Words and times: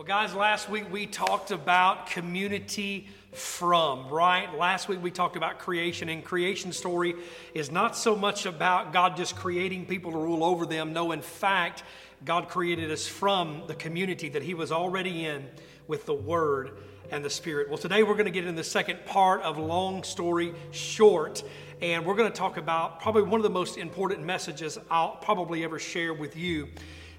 Well, 0.00 0.06
guys, 0.06 0.34
last 0.34 0.70
week 0.70 0.90
we 0.90 1.04
talked 1.04 1.50
about 1.50 2.06
community 2.06 3.06
from, 3.32 4.08
right? 4.08 4.48
Last 4.56 4.88
week 4.88 5.02
we 5.02 5.10
talked 5.10 5.36
about 5.36 5.58
creation, 5.58 6.08
and 6.08 6.24
creation 6.24 6.72
story 6.72 7.16
is 7.52 7.70
not 7.70 7.94
so 7.94 8.16
much 8.16 8.46
about 8.46 8.94
God 8.94 9.14
just 9.14 9.36
creating 9.36 9.84
people 9.84 10.12
to 10.12 10.16
rule 10.16 10.42
over 10.42 10.64
them. 10.64 10.94
No, 10.94 11.12
in 11.12 11.20
fact, 11.20 11.82
God 12.24 12.48
created 12.48 12.90
us 12.90 13.06
from 13.06 13.64
the 13.66 13.74
community 13.74 14.30
that 14.30 14.42
He 14.42 14.54
was 14.54 14.72
already 14.72 15.26
in 15.26 15.46
with 15.86 16.06
the 16.06 16.14
Word 16.14 16.78
and 17.10 17.22
the 17.22 17.28
Spirit. 17.28 17.68
Well, 17.68 17.76
today 17.76 18.02
we're 18.02 18.14
going 18.14 18.24
to 18.24 18.30
get 18.30 18.46
in 18.46 18.54
the 18.54 18.64
second 18.64 19.04
part 19.04 19.42
of 19.42 19.58
Long 19.58 20.02
Story 20.02 20.54
Short, 20.70 21.44
and 21.82 22.06
we're 22.06 22.14
going 22.14 22.32
to 22.32 22.38
talk 22.38 22.56
about 22.56 23.02
probably 23.02 23.24
one 23.24 23.38
of 23.38 23.44
the 23.44 23.50
most 23.50 23.76
important 23.76 24.24
messages 24.24 24.78
I'll 24.90 25.16
probably 25.16 25.62
ever 25.62 25.78
share 25.78 26.14
with 26.14 26.38
you 26.38 26.68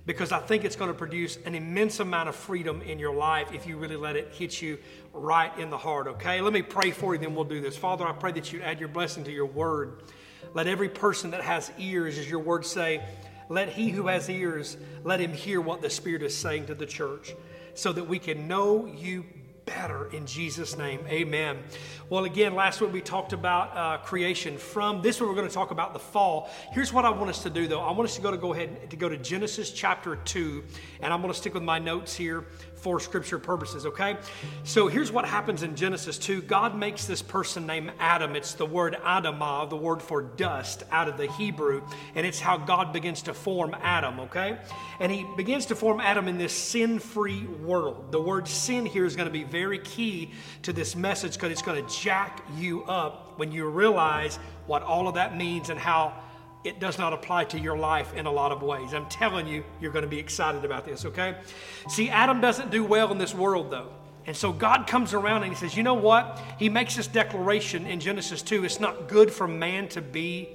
because 0.05 0.31
I 0.31 0.39
think 0.39 0.65
it's 0.65 0.75
going 0.75 0.89
to 0.89 0.97
produce 0.97 1.37
an 1.45 1.53
immense 1.55 1.99
amount 1.99 2.29
of 2.29 2.35
freedom 2.35 2.81
in 2.81 2.97
your 2.97 3.13
life 3.13 3.53
if 3.53 3.67
you 3.67 3.77
really 3.77 3.95
let 3.95 4.15
it 4.15 4.33
hit 4.33 4.61
you 4.61 4.79
right 5.13 5.55
in 5.59 5.69
the 5.69 5.77
heart, 5.77 6.07
okay? 6.07 6.41
Let 6.41 6.53
me 6.53 6.61
pray 6.61 6.91
for 6.91 7.13
you, 7.13 7.19
then 7.19 7.35
we'll 7.35 7.43
do 7.43 7.61
this. 7.61 7.77
Father, 7.77 8.05
I 8.05 8.13
pray 8.13 8.31
that 8.33 8.51
you 8.51 8.61
add 8.61 8.79
your 8.79 8.89
blessing 8.89 9.23
to 9.25 9.31
your 9.31 9.45
word. 9.45 10.03
Let 10.53 10.67
every 10.67 10.89
person 10.89 11.31
that 11.31 11.41
has 11.41 11.71
ears, 11.77 12.17
as 12.17 12.29
your 12.29 12.39
words 12.39 12.69
say, 12.69 13.03
let 13.47 13.69
he 13.69 13.89
who 13.89 14.07
has 14.07 14.29
ears, 14.29 14.77
let 15.03 15.19
him 15.19 15.33
hear 15.33 15.61
what 15.61 15.81
the 15.81 15.89
Spirit 15.89 16.23
is 16.23 16.35
saying 16.35 16.67
to 16.67 16.75
the 16.75 16.85
church 16.85 17.33
so 17.73 17.91
that 17.93 18.05
we 18.05 18.17
can 18.17 18.47
know 18.47 18.85
you 18.85 19.25
better 19.75 20.09
in 20.11 20.25
Jesus' 20.25 20.77
name. 20.77 20.99
Amen. 21.07 21.57
Well, 22.09 22.25
again, 22.25 22.55
last 22.55 22.81
week 22.81 22.91
we 22.91 22.99
talked 22.99 23.31
about 23.31 23.75
uh, 23.75 24.03
creation. 24.03 24.57
From 24.57 25.01
this 25.01 25.19
week, 25.19 25.29
we're 25.29 25.35
going 25.35 25.47
to 25.47 25.53
talk 25.53 25.71
about 25.71 25.93
the 25.93 25.99
fall. 25.99 26.49
Here's 26.73 26.91
what 26.91 27.05
I 27.05 27.09
want 27.09 27.29
us 27.29 27.43
to 27.43 27.49
do, 27.49 27.67
though. 27.67 27.79
I 27.79 27.91
want 27.91 28.09
us 28.09 28.15
to 28.17 28.21
go 28.21 28.31
to 28.31 28.37
go 28.37 28.53
ahead 28.53 28.89
to 28.89 28.97
go 28.97 29.07
to 29.07 29.17
Genesis 29.17 29.71
chapter 29.71 30.17
two, 30.17 30.63
and 30.99 31.13
I'm 31.13 31.21
going 31.21 31.33
to 31.33 31.39
stick 31.39 31.53
with 31.53 31.63
my 31.63 31.79
notes 31.79 32.13
here 32.13 32.45
for 32.81 32.99
scripture 32.99 33.37
purposes, 33.37 33.85
okay? 33.85 34.17
So 34.63 34.87
here's 34.87 35.11
what 35.11 35.23
happens 35.23 35.61
in 35.61 35.75
Genesis 35.75 36.17
2. 36.17 36.41
God 36.41 36.75
makes 36.75 37.05
this 37.05 37.21
person 37.21 37.67
named 37.67 37.91
Adam. 37.99 38.35
It's 38.35 38.55
the 38.55 38.65
word 38.65 38.97
Adamah, 39.03 39.69
the 39.69 39.77
word 39.77 40.01
for 40.01 40.23
dust 40.23 40.83
out 40.91 41.07
of 41.07 41.15
the 41.15 41.27
Hebrew, 41.27 41.83
and 42.15 42.25
it's 42.25 42.39
how 42.39 42.57
God 42.57 42.91
begins 42.91 43.21
to 43.23 43.35
form 43.35 43.75
Adam, 43.81 44.21
okay? 44.21 44.57
And 44.99 45.11
he 45.11 45.27
begins 45.37 45.67
to 45.67 45.75
form 45.75 45.99
Adam 45.99 46.27
in 46.27 46.39
this 46.39 46.53
sin 46.53 46.97
free 46.97 47.45
world. 47.45 48.11
The 48.11 48.21
word 48.21 48.47
sin 48.47 48.87
here 48.87 49.05
is 49.05 49.15
going 49.15 49.27
to 49.27 49.33
be 49.33 49.43
very 49.43 49.60
key 49.79 50.31
to 50.63 50.73
this 50.73 50.95
message 50.95 51.33
because 51.33 51.51
it's 51.51 51.61
going 51.61 51.85
to 51.85 51.93
jack 51.93 52.43
you 52.57 52.83
up 52.83 53.37
when 53.37 53.51
you 53.51 53.67
realize 53.67 54.37
what 54.67 54.83
all 54.83 55.07
of 55.07 55.15
that 55.15 55.35
means 55.37 55.69
and 55.69 55.79
how 55.79 56.13
it 56.63 56.79
does 56.79 56.97
not 56.97 57.11
apply 57.13 57.45
to 57.45 57.59
your 57.59 57.77
life 57.77 58.13
in 58.13 58.25
a 58.25 58.31
lot 58.31 58.51
of 58.51 58.61
ways. 58.61 58.93
I'm 58.93 59.07
telling 59.09 59.47
you, 59.47 59.63
you're 59.79 59.91
going 59.91 60.03
to 60.03 60.09
be 60.09 60.19
excited 60.19 60.63
about 60.63 60.85
this, 60.85 61.05
okay? 61.05 61.37
See, 61.89 62.09
Adam 62.09 62.39
doesn't 62.39 62.69
do 62.69 62.83
well 62.83 63.11
in 63.11 63.17
this 63.17 63.33
world, 63.33 63.71
though. 63.71 63.91
And 64.27 64.37
so 64.37 64.51
God 64.51 64.85
comes 64.85 65.13
around 65.13 65.43
and 65.43 65.51
he 65.51 65.57
says, 65.57 65.75
You 65.75 65.81
know 65.81 65.95
what? 65.95 66.39
He 66.59 66.69
makes 66.69 66.95
this 66.95 67.07
declaration 67.07 67.87
in 67.87 67.99
Genesis 67.99 68.41
2 68.43 68.63
it's 68.65 68.79
not 68.79 69.07
good 69.07 69.31
for 69.31 69.47
man 69.47 69.87
to 69.89 70.01
be 70.01 70.49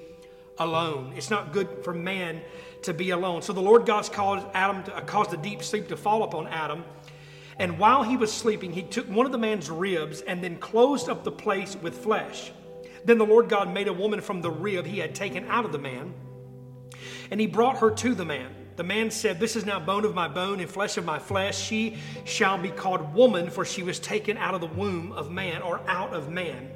alone. 0.59 1.13
It's 1.17 1.31
not 1.31 1.53
good 1.53 1.85
for 1.85 1.93
man 1.93 2.41
to 2.83 2.95
be 2.95 3.11
alone. 3.11 3.43
So 3.43 3.53
the 3.53 3.61
Lord 3.61 3.85
God's 3.85 4.09
caused 4.09 4.47
Adam 4.55 4.85
to, 4.85 4.97
uh, 4.97 5.01
caused 5.01 5.33
a 5.35 5.37
deep 5.37 5.63
sleep 5.63 5.89
to 5.89 5.97
fall 5.97 6.23
upon 6.23 6.47
Adam. 6.47 6.85
And 7.59 7.79
while 7.79 8.03
he 8.03 8.17
was 8.17 8.33
sleeping, 8.33 8.73
he 8.73 8.83
took 8.83 9.09
one 9.09 9.27
of 9.27 9.33
the 9.33 9.39
man's 9.39 9.71
ribs 9.71 10.21
and 10.21 10.43
then 10.43 10.59
closed 10.59 11.09
up 11.09 11.25
the 11.25 11.33
place 11.33 11.77
with 11.77 11.97
flesh. 11.97 12.53
Then 13.05 13.19
the 13.19 13.25
Lord 13.25 13.49
God 13.49 13.73
made 13.73 13.89
a 13.89 13.93
woman 13.93 14.21
from 14.21 14.43
the 14.43 14.51
rib 14.51 14.85
he 14.85 14.99
had 14.99 15.15
taken 15.15 15.47
out 15.47 15.65
of 15.65 15.73
the 15.73 15.79
man, 15.79 16.13
and 17.31 17.41
he 17.41 17.47
brought 17.47 17.79
her 17.79 17.91
to 17.91 18.15
the 18.15 18.25
man. 18.25 18.55
The 18.77 18.85
man 18.85 19.11
said, 19.11 19.41
This 19.41 19.57
is 19.57 19.65
now 19.65 19.81
bone 19.81 20.05
of 20.05 20.15
my 20.15 20.29
bone 20.29 20.61
and 20.61 20.69
flesh 20.69 20.99
of 20.99 21.05
my 21.05 21.19
flesh. 21.19 21.59
She 21.59 21.97
shall 22.25 22.59
be 22.59 22.71
called 22.71 23.15
woman, 23.15 23.49
for 23.49 23.65
she 23.65 23.83
was 23.83 23.99
taken 23.99 24.37
out 24.37 24.55
of 24.55 24.61
the 24.61 24.67
womb 24.67 25.13
of 25.13 25.31
man 25.31 25.63
or 25.63 25.81
out 25.89 26.13
of 26.13 26.29
man. 26.29 26.71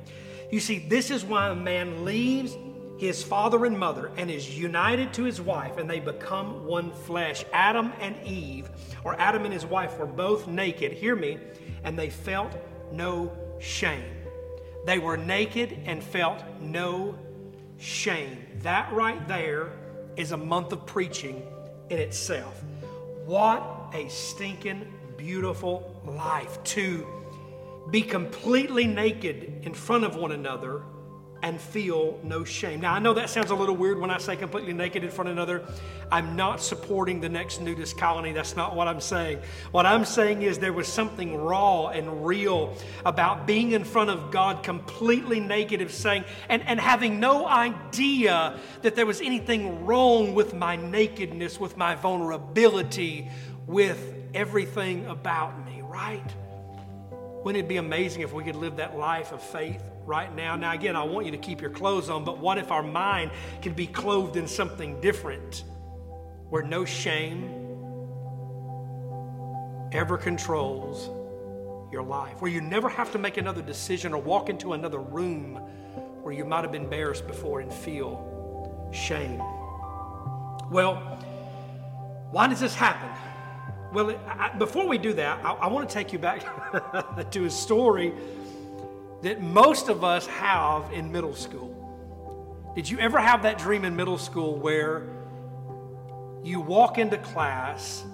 You 0.51 0.61
see, 0.61 0.79
this 0.79 1.11
is 1.11 1.25
why 1.25 1.49
a 1.51 1.55
man 1.55 2.05
leaves 2.05 2.57
his 3.01 3.23
father 3.23 3.65
and 3.65 3.79
mother 3.79 4.11
and 4.19 4.31
is 4.31 4.59
united 4.59 5.11
to 5.15 5.23
his 5.23 5.41
wife, 5.41 5.79
and 5.79 5.89
they 5.89 6.01
become 6.01 6.67
one 6.67 6.93
flesh. 6.93 7.47
Adam 7.51 7.95
and 7.99 8.15
Eve, 8.27 8.69
or 9.05 9.19
Adam 9.19 9.45
and 9.47 9.55
his 9.55 9.65
wife, 9.65 9.99
were 9.99 10.05
both 10.05 10.47
naked, 10.47 10.93
hear 10.93 11.17
me, 11.17 11.39
and 11.83 11.99
they 11.99 12.11
felt 12.11 12.53
no 12.93 13.35
shame. 13.59 14.05
They 14.85 14.99
were 14.99 15.17
naked 15.17 15.79
and 15.87 16.05
felt 16.05 16.45
no 16.61 17.19
shame. 17.79 18.45
That 18.59 18.93
right 18.93 19.27
there 19.27 19.73
is 20.17 20.33
a 20.33 20.37
month 20.37 20.73
of 20.73 20.85
preaching 20.85 21.43
in 21.89 21.99
itself. 21.99 22.63
What 23.25 23.65
a 23.95 24.11
stinking 24.11 24.93
beautiful 25.17 25.99
life 26.05 26.63
to 26.65 27.07
be 27.91 28.03
completely 28.03 28.87
naked 28.87 29.63
in 29.63 29.73
front 29.73 30.05
of 30.05 30.17
one 30.17 30.33
another 30.33 30.83
and 31.43 31.61
feel 31.61 32.19
no 32.23 32.45
shame. 32.45 32.81
Now, 32.81 32.95
I 32.95 32.99
know 32.99 33.15
that 33.15 33.31
sounds 33.31 33.51
a 33.51 33.55
little 33.55 33.77
weird 33.77 33.99
when 33.99 34.11
I 34.11 34.19
say 34.19 34.37
completely 34.37 34.73
naked 34.73 35.05
in 35.05 35.11
front 35.11 35.29
of 35.29 35.37
another. 35.37 35.63
I'm 36.13 36.37
not 36.37 36.61
supporting 36.61 37.21
the 37.21 37.29
next 37.29 37.61
nudist 37.61 37.97
colony. 37.97 38.33
That's 38.33 38.57
not 38.57 38.75
what 38.75 38.89
I'm 38.89 39.01
saying. 39.01 39.41
What 39.71 39.87
I'm 39.87 40.05
saying 40.05 40.43
is 40.43 40.59
there 40.59 40.73
was 40.73 40.89
something 40.89 41.37
raw 41.37 41.89
and 41.89 42.27
real 42.27 42.77
about 43.07 43.47
being 43.47 43.73
in 43.73 43.85
front 43.85 44.11
of 44.11 44.31
God 44.31 44.63
completely 44.63 45.41
naked 45.41 45.81
of 45.81 45.93
saying, 45.93 46.25
and, 46.49 46.63
and 46.67 46.81
having 46.81 47.21
no 47.21 47.47
idea 47.47 48.59
that 48.83 48.97
there 48.97 49.07
was 49.07 49.21
anything 49.21 49.87
wrong 49.87 50.35
with 50.35 50.55
my 50.55 50.77
nakedness, 50.77 51.59
with 51.59 51.77
my 51.77 51.95
vulnerability, 51.95 53.31
with 53.67 54.15
everything 54.35 55.07
about 55.07 55.65
me, 55.67 55.83
right? 55.83 56.25
Wouldn't 57.45 57.65
it 57.65 57.69
be 57.69 57.79
amazing 57.79 58.23
if 58.23 58.33
we 58.33 58.45
could 58.45 58.57
live 58.57 58.77
that 58.77 58.99
life 58.99 59.33
of 59.33 59.43
faith? 59.43 59.83
Right 60.07 60.35
now. 60.35 60.57
Now, 60.57 60.73
again, 60.73 60.97
I 60.97 61.05
want 61.05 61.27
you 61.27 61.33
to 61.33 61.39
keep 61.39 61.61
your 61.61 61.71
clothes 61.71 62.11
on, 62.11 62.25
but 62.25 62.39
what 62.39 62.59
if 62.59 62.71
our 62.71 62.83
mind 62.83 63.31
can 63.63 63.73
be 63.73 63.87
clothed 63.87 64.37
in 64.37 64.47
something 64.47 65.01
different 65.01 65.65
where 66.49 66.63
no 66.63 66.85
shame 66.85 67.45
ever 69.93 70.17
controls 70.17 71.09
your 71.93 72.03
life, 72.03 72.41
where 72.41 72.51
you 72.51 72.61
never 72.61 72.89
have 72.89 73.13
to 73.13 73.19
make 73.19 73.37
another 73.37 73.63
decision 73.63 74.13
or 74.13 74.23
walk 74.23 74.49
into 74.49 74.73
another 74.73 74.99
room 74.99 75.55
where 76.23 76.33
you 76.33 76.45
might 76.45 76.63
have 76.63 76.73
been 76.73 76.85
embarrassed 76.85 77.27
before 77.27 77.61
and 77.61 77.73
feel 77.73 78.89
shame? 78.93 79.39
Well, 80.71 80.97
why 82.31 82.47
does 82.47 82.61
this 82.61 82.75
happen? 82.75 83.09
Well, 83.93 84.15
before 84.59 84.87
we 84.87 84.99
do 84.99 85.13
that, 85.15 85.45
I, 85.45 85.53
I 85.53 85.67
want 85.67 85.89
to 85.89 85.93
take 85.93 86.13
you 86.13 86.19
back 86.19 86.45
to 87.33 87.45
a 87.47 87.51
story 87.51 88.13
that 89.23 89.43
most 89.43 89.89
of 89.89 90.03
us 90.03 90.27
have 90.27 90.91
in 90.93 91.13
middle 91.13 91.35
school. 91.35 92.73
Did 92.75 92.89
you 92.89 92.99
ever 92.99 93.19
have 93.19 93.43
that 93.43 93.59
dream 93.59 93.85
in 93.85 93.97
middle 93.97 94.19
school 94.19 94.57
where 94.57 95.09
you 96.43 96.61
walk 96.61 96.99
into 96.99 97.19
class 97.19 98.05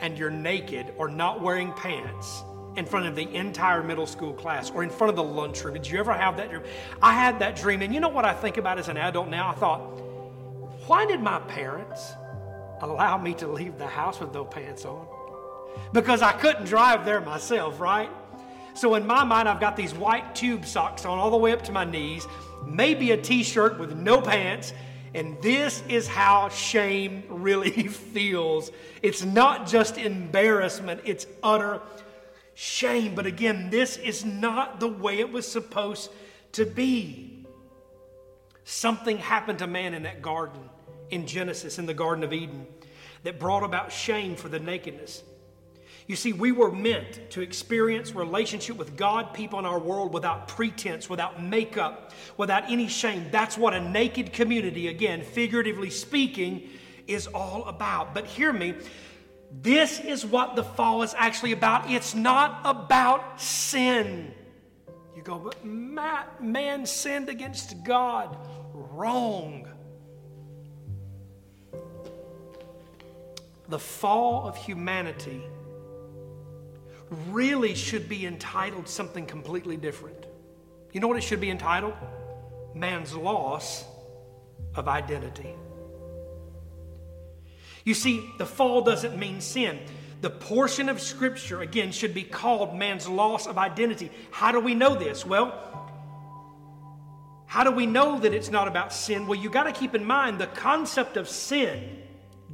and 0.00 0.18
you're 0.18 0.30
naked 0.30 0.92
or 0.96 1.08
not 1.08 1.40
wearing 1.40 1.72
pants 1.72 2.42
in 2.76 2.86
front 2.86 3.06
of 3.06 3.14
the 3.14 3.28
entire 3.34 3.82
middle 3.82 4.06
school 4.06 4.32
class 4.32 4.70
or 4.70 4.82
in 4.82 4.90
front 4.90 5.10
of 5.10 5.16
the 5.16 5.22
lunchroom? 5.22 5.74
Did 5.74 5.86
you 5.86 5.98
ever 5.98 6.12
have 6.12 6.36
that 6.38 6.50
dream? 6.50 6.62
I 7.00 7.12
had 7.12 7.38
that 7.40 7.54
dream, 7.54 7.82
and 7.82 7.94
you 7.94 8.00
know 8.00 8.08
what 8.08 8.24
I 8.24 8.32
think 8.32 8.56
about 8.56 8.78
as 8.78 8.88
an 8.88 8.96
adult 8.96 9.28
now? 9.28 9.50
I 9.50 9.54
thought, 9.54 9.80
why 10.86 11.06
did 11.06 11.20
my 11.20 11.38
parents 11.40 12.14
allow 12.80 13.16
me 13.18 13.34
to 13.34 13.46
leave 13.46 13.78
the 13.78 13.86
house 13.86 14.18
with 14.18 14.32
no 14.34 14.44
pants 14.44 14.84
on? 14.84 15.06
Because 15.92 16.22
I 16.22 16.32
couldn't 16.32 16.64
drive 16.64 17.04
there 17.04 17.20
myself, 17.20 17.78
right? 17.78 18.10
So 18.74 18.94
in 18.94 19.06
my 19.06 19.24
mind, 19.24 19.48
I've 19.48 19.60
got 19.60 19.76
these 19.76 19.94
white 19.94 20.34
tube 20.34 20.64
socks 20.64 21.04
on 21.04 21.18
all 21.18 21.30
the 21.30 21.36
way 21.36 21.52
up 21.52 21.62
to 21.64 21.72
my 21.72 21.84
knees, 21.84 22.26
maybe 22.66 23.10
a 23.10 23.16
t 23.16 23.42
shirt 23.42 23.78
with 23.78 23.96
no 23.96 24.20
pants. 24.20 24.72
And 25.14 25.40
this 25.42 25.82
is 25.88 26.08
how 26.08 26.48
shame 26.48 27.24
really 27.28 27.88
feels. 27.88 28.70
It's 29.02 29.24
not 29.24 29.66
just 29.66 29.98
embarrassment, 29.98 31.02
it's 31.04 31.26
utter 31.42 31.80
shame. 32.54 33.14
But 33.14 33.26
again, 33.26 33.70
this 33.70 33.96
is 33.98 34.24
not 34.24 34.80
the 34.80 34.88
way 34.88 35.18
it 35.18 35.30
was 35.30 35.50
supposed 35.50 36.10
to 36.52 36.64
be. 36.64 37.44
Something 38.64 39.18
happened 39.18 39.58
to 39.58 39.66
man 39.66 39.92
in 39.92 40.04
that 40.04 40.22
garden 40.22 40.60
in 41.10 41.26
Genesis, 41.26 41.78
in 41.78 41.86
the 41.86 41.94
Garden 41.94 42.24
of 42.24 42.32
Eden, 42.32 42.66
that 43.22 43.38
brought 43.38 43.62
about 43.62 43.92
shame 43.92 44.34
for 44.34 44.48
the 44.48 44.58
nakedness. 44.58 45.22
You 46.12 46.16
see, 46.16 46.34
we 46.34 46.52
were 46.52 46.70
meant 46.70 47.30
to 47.30 47.40
experience 47.40 48.14
relationship 48.14 48.76
with 48.76 48.98
God, 48.98 49.32
people 49.32 49.58
in 49.58 49.64
our 49.64 49.78
world 49.78 50.12
without 50.12 50.46
pretense, 50.46 51.08
without 51.08 51.42
makeup, 51.42 52.12
without 52.36 52.70
any 52.70 52.86
shame. 52.86 53.28
That's 53.30 53.56
what 53.56 53.72
a 53.72 53.80
naked 53.80 54.30
community, 54.30 54.88
again, 54.88 55.22
figuratively 55.22 55.88
speaking, 55.88 56.68
is 57.06 57.28
all 57.28 57.64
about. 57.64 58.12
But 58.12 58.26
hear 58.26 58.52
me, 58.52 58.74
this 59.62 60.00
is 60.00 60.26
what 60.26 60.54
the 60.54 60.62
fall 60.62 61.02
is 61.02 61.14
actually 61.16 61.52
about. 61.52 61.90
It's 61.90 62.14
not 62.14 62.60
about 62.62 63.40
sin. 63.40 64.34
You 65.16 65.22
go, 65.22 65.38
but 65.38 65.64
Matt, 65.64 66.44
man 66.44 66.84
sinned 66.84 67.30
against 67.30 67.84
God. 67.84 68.36
Wrong. 68.74 69.66
The 73.70 73.78
fall 73.78 74.46
of 74.46 74.58
humanity 74.58 75.42
really 77.30 77.74
should 77.74 78.08
be 78.08 78.26
entitled 78.26 78.88
something 78.88 79.26
completely 79.26 79.76
different. 79.76 80.26
You 80.92 81.00
know 81.00 81.08
what 81.08 81.16
it 81.16 81.22
should 81.22 81.40
be 81.40 81.50
entitled? 81.50 81.94
Man's 82.74 83.14
loss 83.14 83.84
of 84.74 84.88
identity. 84.88 85.54
You 87.84 87.94
see, 87.94 88.30
the 88.38 88.46
fall 88.46 88.82
doesn't 88.82 89.18
mean 89.18 89.40
sin. 89.40 89.80
The 90.20 90.30
portion 90.30 90.88
of 90.88 91.00
Scripture, 91.00 91.62
again, 91.62 91.90
should 91.90 92.14
be 92.14 92.22
called 92.22 92.76
man's 92.76 93.08
loss 93.08 93.46
of 93.46 93.58
identity. 93.58 94.10
How 94.30 94.52
do 94.52 94.60
we 94.60 94.74
know 94.74 94.94
this? 94.94 95.26
Well, 95.26 95.52
how 97.46 97.64
do 97.64 97.72
we 97.72 97.86
know 97.86 98.20
that 98.20 98.32
it's 98.32 98.50
not 98.50 98.68
about 98.68 98.92
sin? 98.92 99.26
Well, 99.26 99.38
you 99.38 99.50
got 99.50 99.64
to 99.64 99.72
keep 99.72 99.94
in 99.94 100.04
mind 100.04 100.38
the 100.38 100.46
concept 100.46 101.16
of 101.16 101.28
sin 101.28 101.98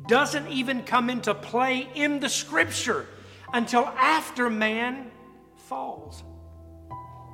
doesn't 0.07 0.49
even 0.49 0.83
come 0.83 1.11
into 1.11 1.35
play 1.35 1.89
in 1.95 2.21
the 2.21 2.29
Scripture 2.29 3.07
until 3.53 3.87
after 3.87 4.51
man 4.51 5.11
falls. 5.57 6.23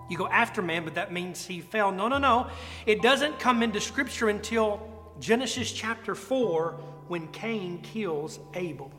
You 0.08 0.19
go 0.19 0.28
after 0.28 0.61
man, 0.61 0.84
but 0.84 0.94
that 0.94 1.12
means 1.12 1.46
he 1.46 1.61
fell. 1.61 1.90
No, 1.90 2.08
no, 2.08 2.19
no. 2.19 2.49
It 2.87 3.00
doesn't 3.00 3.38
come 3.38 3.62
into 3.62 3.81
Scripture 3.81 4.28
until 4.28 4.87
Genesis 5.19 5.72
chapter 5.72 6.14
4 6.14 6.72
when 7.08 7.28
Cain 7.28 7.81
kills 7.82 8.38
Abel. 8.55 8.93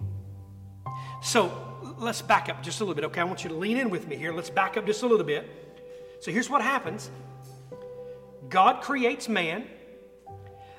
So 1.22 1.96
let's 1.98 2.22
back 2.22 2.50
up 2.50 2.64
just 2.64 2.80
a 2.80 2.84
little 2.84 2.96
bit, 2.96 3.04
okay? 3.06 3.22
I 3.22 3.24
want 3.24 3.44
you 3.44 3.50
to 3.50 3.56
lean 3.56 3.78
in 3.78 3.90
with 3.90 4.08
me 4.08 4.16
here. 4.16 4.34
Let's 4.34 4.50
back 4.50 4.78
up 4.78 4.86
just 4.86 5.04
a 5.04 5.08
little 5.08 5.26
bit. 5.26 5.50
So 6.22 6.32
here's 6.32 6.50
what 6.50 6.62
happens 6.62 7.12
God 8.50 8.82
creates 8.82 9.28
man. 9.28 9.68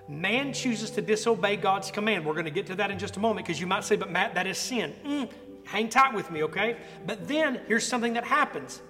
Man 0.08 0.52
chooses 0.52 0.90
to 0.92 1.02
disobey 1.02 1.56
God's 1.56 1.90
command. 1.90 2.24
We're 2.24 2.34
going 2.34 2.44
to 2.44 2.50
get 2.52 2.66
to 2.66 2.76
that 2.76 2.92
in 2.92 2.98
just 2.98 3.16
a 3.16 3.20
moment 3.20 3.44
because 3.44 3.60
you 3.60 3.66
might 3.66 3.82
say, 3.82 3.96
but 3.96 4.10
Matt, 4.10 4.34
that 4.34 4.46
is 4.46 4.56
sin. 4.56 4.94
Mm, 5.04 5.28
hang 5.66 5.88
tight 5.88 6.14
with 6.14 6.30
me, 6.30 6.44
okay? 6.44 6.76
But 7.06 7.28
then 7.28 7.60
here's 7.68 7.86
something 7.86 8.14
that 8.14 8.24
happens 8.24 8.80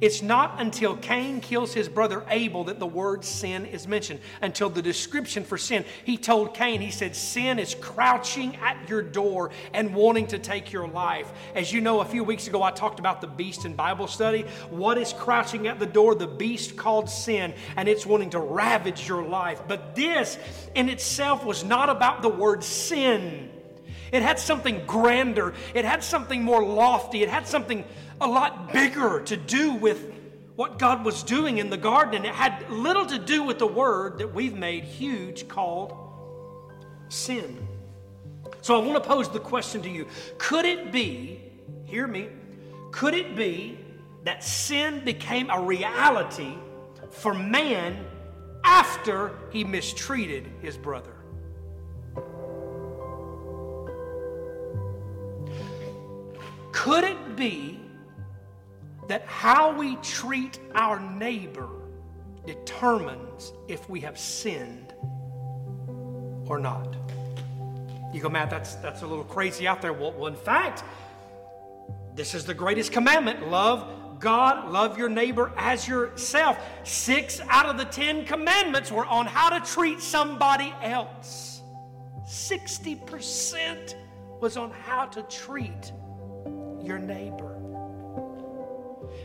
it's 0.00 0.20
not 0.20 0.60
until 0.60 0.96
Cain 0.96 1.40
kills 1.40 1.72
his 1.72 1.88
brother 1.88 2.24
Abel 2.28 2.64
that 2.64 2.78
the 2.78 2.86
word 2.86 3.24
sin 3.24 3.66
is 3.66 3.86
mentioned, 3.86 4.20
until 4.42 4.68
the 4.68 4.82
description 4.82 5.44
for 5.44 5.56
sin. 5.56 5.84
He 6.04 6.16
told 6.16 6.54
Cain, 6.54 6.80
he 6.80 6.90
said, 6.90 7.14
Sin 7.14 7.58
is 7.58 7.74
crouching 7.74 8.56
at 8.56 8.88
your 8.88 9.02
door 9.02 9.50
and 9.72 9.94
wanting 9.94 10.26
to 10.28 10.38
take 10.38 10.72
your 10.72 10.88
life. 10.88 11.30
As 11.54 11.72
you 11.72 11.80
know, 11.80 12.00
a 12.00 12.04
few 12.04 12.24
weeks 12.24 12.46
ago 12.48 12.62
I 12.62 12.70
talked 12.72 12.98
about 12.98 13.20
the 13.20 13.26
beast 13.26 13.64
in 13.64 13.74
Bible 13.74 14.08
study. 14.08 14.42
What 14.70 14.98
is 14.98 15.12
crouching 15.12 15.68
at 15.68 15.78
the 15.78 15.86
door? 15.86 16.14
The 16.14 16.26
beast 16.26 16.76
called 16.76 17.08
sin, 17.08 17.54
and 17.76 17.88
it's 17.88 18.04
wanting 18.04 18.30
to 18.30 18.40
ravage 18.40 19.08
your 19.08 19.22
life. 19.22 19.62
But 19.68 19.94
this 19.94 20.38
in 20.74 20.88
itself 20.88 21.44
was 21.44 21.64
not 21.64 21.88
about 21.88 22.22
the 22.22 22.28
word 22.28 22.64
sin. 22.64 23.50
It 24.12 24.22
had 24.22 24.38
something 24.38 24.82
grander. 24.86 25.54
It 25.74 25.84
had 25.84 26.02
something 26.02 26.42
more 26.42 26.62
lofty. 26.62 27.22
It 27.22 27.28
had 27.28 27.46
something 27.46 27.84
a 28.20 28.26
lot 28.26 28.72
bigger 28.72 29.20
to 29.20 29.36
do 29.36 29.72
with 29.72 30.12
what 30.56 30.78
God 30.78 31.04
was 31.04 31.22
doing 31.22 31.58
in 31.58 31.70
the 31.70 31.76
garden. 31.76 32.14
and 32.16 32.26
It 32.26 32.34
had 32.34 32.70
little 32.70 33.06
to 33.06 33.18
do 33.18 33.42
with 33.42 33.58
the 33.58 33.66
word 33.66 34.18
that 34.18 34.34
we've 34.34 34.56
made 34.56 34.84
huge 34.84 35.48
called 35.48 35.94
sin. 37.08 37.66
So 38.62 38.80
I 38.80 38.84
want 38.84 39.02
to 39.02 39.08
pose 39.08 39.28
the 39.28 39.40
question 39.40 39.82
to 39.82 39.90
you 39.90 40.06
Could 40.38 40.64
it 40.64 40.92
be, 40.92 41.40
hear 41.84 42.06
me, 42.06 42.28
could 42.90 43.14
it 43.14 43.36
be 43.36 43.78
that 44.24 44.42
sin 44.42 45.04
became 45.04 45.50
a 45.50 45.60
reality 45.60 46.54
for 47.10 47.34
man 47.34 48.04
after 48.64 49.32
he 49.50 49.62
mistreated 49.62 50.50
his 50.60 50.76
brother? 50.76 51.15
Could 56.76 57.04
it 57.04 57.36
be 57.36 57.80
that 59.08 59.24
how 59.26 59.72
we 59.72 59.96
treat 59.96 60.58
our 60.74 61.00
neighbor 61.00 61.68
determines 62.44 63.52
if 63.68 63.88
we 63.88 64.00
have 64.00 64.18
sinned 64.18 64.94
or 66.46 66.58
not. 66.58 66.96
You 68.12 68.20
go, 68.20 68.28
Matt, 68.28 68.50
that's, 68.50 68.74
that's 68.76 69.02
a 69.02 69.06
little 69.06 69.24
crazy 69.24 69.66
out 69.66 69.82
there. 69.82 69.92
Well, 69.92 70.12
well, 70.12 70.28
in 70.28 70.36
fact, 70.36 70.84
this 72.14 72.34
is 72.34 72.44
the 72.44 72.54
greatest 72.54 72.92
commandment 72.92 73.48
love 73.48 73.92
God, 74.18 74.70
love 74.70 74.96
your 74.96 75.10
neighbor 75.10 75.52
as 75.58 75.86
yourself. 75.86 76.58
Six 76.84 77.40
out 77.48 77.66
of 77.66 77.76
the 77.76 77.84
Ten 77.84 78.24
Commandments 78.24 78.90
were 78.90 79.04
on 79.04 79.26
how 79.26 79.50
to 79.50 79.60
treat 79.72 80.00
somebody 80.00 80.72
else. 80.80 81.60
60% 82.24 83.94
was 84.40 84.56
on 84.56 84.70
how 84.70 85.04
to 85.06 85.22
treat 85.24 85.92
your 86.86 86.98
neighbor. 86.98 87.58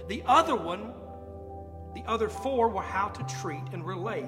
The 0.08 0.24
other 0.26 0.56
one, 0.56 0.94
the 1.94 2.04
other 2.08 2.28
four 2.28 2.70
were 2.70 2.82
how 2.82 3.10
to 3.10 3.24
treat 3.42 3.64
and 3.72 3.86
relate 3.86 4.26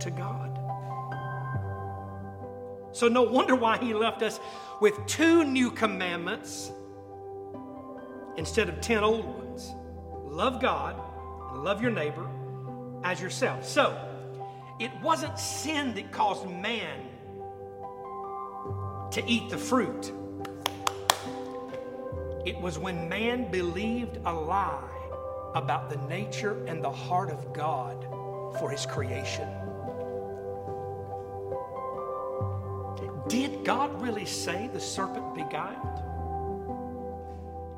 to 0.00 0.10
God. 0.10 0.58
So, 2.92 3.08
no 3.08 3.22
wonder 3.22 3.54
why 3.54 3.78
he 3.78 3.94
left 3.94 4.22
us 4.22 4.38
with 4.80 4.94
two 5.06 5.44
new 5.44 5.70
commandments 5.70 6.70
instead 8.36 8.68
of 8.68 8.80
10 8.80 9.02
old 9.02 9.24
ones 9.24 9.72
love 10.26 10.60
God 10.60 10.96
and 11.52 11.64
love 11.64 11.82
your 11.82 11.90
neighbor 11.90 12.28
as 13.02 13.20
yourself. 13.20 13.66
So, 13.66 13.98
it 14.78 14.90
wasn't 15.02 15.38
sin 15.38 15.94
that 15.94 16.12
caused 16.12 16.48
man 16.48 17.08
to 19.12 19.22
eat 19.26 19.50
the 19.50 19.58
fruit. 19.58 20.12
It 22.44 22.60
was 22.60 22.78
when 22.78 23.08
man 23.08 23.50
believed 23.50 24.18
a 24.24 24.32
lie 24.32 24.82
about 25.54 25.90
the 25.90 25.96
nature 26.08 26.64
and 26.66 26.82
the 26.82 26.90
heart 26.90 27.30
of 27.30 27.52
God 27.52 28.02
for 28.58 28.70
his 28.70 28.84
creation. 28.86 29.48
Did 33.28 33.64
God 33.64 34.02
really 34.02 34.26
say 34.26 34.68
the 34.72 34.80
serpent 34.80 35.34
beguiled? 35.34 36.02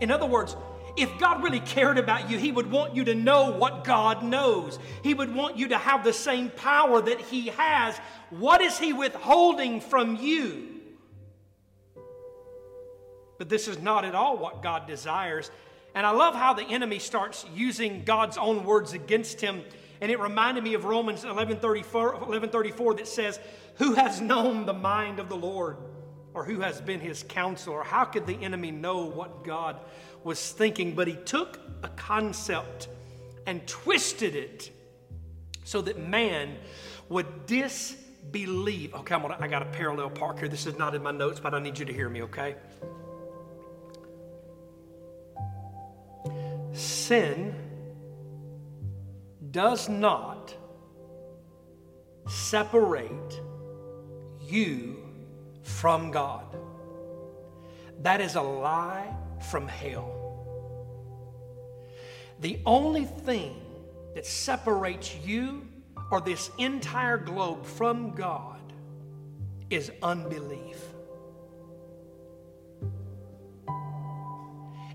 In 0.01 0.11
other 0.11 0.27
words, 0.27 0.57
if 0.97 1.17
God 1.19 1.43
really 1.43 1.61
cared 1.61 1.99
about 1.99 2.31
you, 2.31 2.39
He 2.39 2.53
would 2.53 2.71
want 2.71 2.95
you 2.95 3.05
to 3.05 3.15
know 3.15 3.51
what 3.51 3.85
God 3.85 4.23
knows. 4.23 4.79
He 5.03 5.13
would 5.13 5.35
want 5.35 5.57
you 5.57 5.69
to 5.69 5.79
have 5.79 6.05
the 6.05 6.13
same 6.13 6.51
power 6.51 7.01
that 7.03 7.21
He 7.21 7.49
has. 7.49 7.99
What 8.31 8.61
is 8.61 8.79
He 8.79 8.93
withholding 8.93 9.81
from 9.81 10.17
you? 10.17 10.74
But 13.45 13.51
this 13.51 13.69
is 13.69 13.79
not 13.79 14.07
at 14.07 14.15
all 14.15 14.39
what 14.39 14.63
God 14.63 14.87
desires. 14.87 15.51
And 15.95 16.07
I 16.07 16.13
love 16.13 16.35
how 16.35 16.55
the 16.55 16.63
enemy 16.63 16.99
starts 16.99 17.45
using 17.55 18.03
God's 18.03 18.39
own 18.39 18.65
words 18.65 18.95
against 18.95 19.39
him. 19.39 19.63
And 20.01 20.11
it 20.11 20.19
reminded 20.19 20.65
me 20.65 20.73
of 20.73 20.87
Romans 20.87 21.25
1134, 21.25 22.05
1134 22.13 22.95
that 22.95 23.07
says, 23.07 23.39
Who 23.75 23.93
has 23.93 24.23
known 24.23 24.65
the 24.65 24.73
mind 24.73 25.19
of 25.19 25.29
the 25.29 25.37
Lord? 25.37 25.77
Or 26.33 26.43
who 26.43 26.61
has 26.61 26.81
been 26.81 27.01
his 27.01 27.23
counselor? 27.29 27.83
How 27.83 28.07
could 28.07 28.27
the 28.27 28.43
enemy 28.43 28.71
know 28.71 29.05
what 29.05 29.45
God 29.45 29.79
was 30.23 30.53
thinking? 30.53 30.95
But 30.95 31.07
he 31.07 31.17
took 31.17 31.61
a 31.83 31.89
concept 31.89 32.89
and 33.47 33.67
twisted 33.67 34.35
it 34.35 34.71
so 35.65 35.83
that 35.83 35.99
man 35.99 36.57
would 37.11 37.45
disbelieve. 37.45 38.95
Okay, 38.95 39.15
I'm 39.15 39.21
gonna, 39.21 39.37
I 39.39 39.49
got 39.49 39.61
a 39.61 39.67
parallel 39.67 40.09
park 40.09 40.39
here. 40.39 40.49
This 40.49 40.65
is 40.65 40.79
not 40.79 40.95
in 40.95 41.03
my 41.03 41.13
notes, 41.13 41.41
but 41.41 41.53
I 41.53 41.59
need 41.59 41.79
you 41.79 41.85
to 41.85 41.93
hear 41.93 42.09
me, 42.09 42.23
okay? 42.23 42.57
Sin 47.07 47.55
does 49.51 49.89
not 49.89 50.55
separate 52.27 53.41
you 54.41 54.97
from 55.63 56.11
God. 56.11 56.57
That 58.01 58.21
is 58.23 58.37
a 58.37 58.43
lie 58.43 59.15
from 59.51 59.69
hell. 59.69 60.11
The 62.41 62.59
only 62.65 63.05
thing 63.05 63.61
that 64.15 64.25
separates 64.25 65.15
you 65.25 65.69
or 66.11 66.23
this 66.23 66.51
entire 66.59 67.19
globe 67.19 67.67
from 67.67 68.15
God 68.15 68.61
is 69.69 69.93
unbelief. 70.03 70.81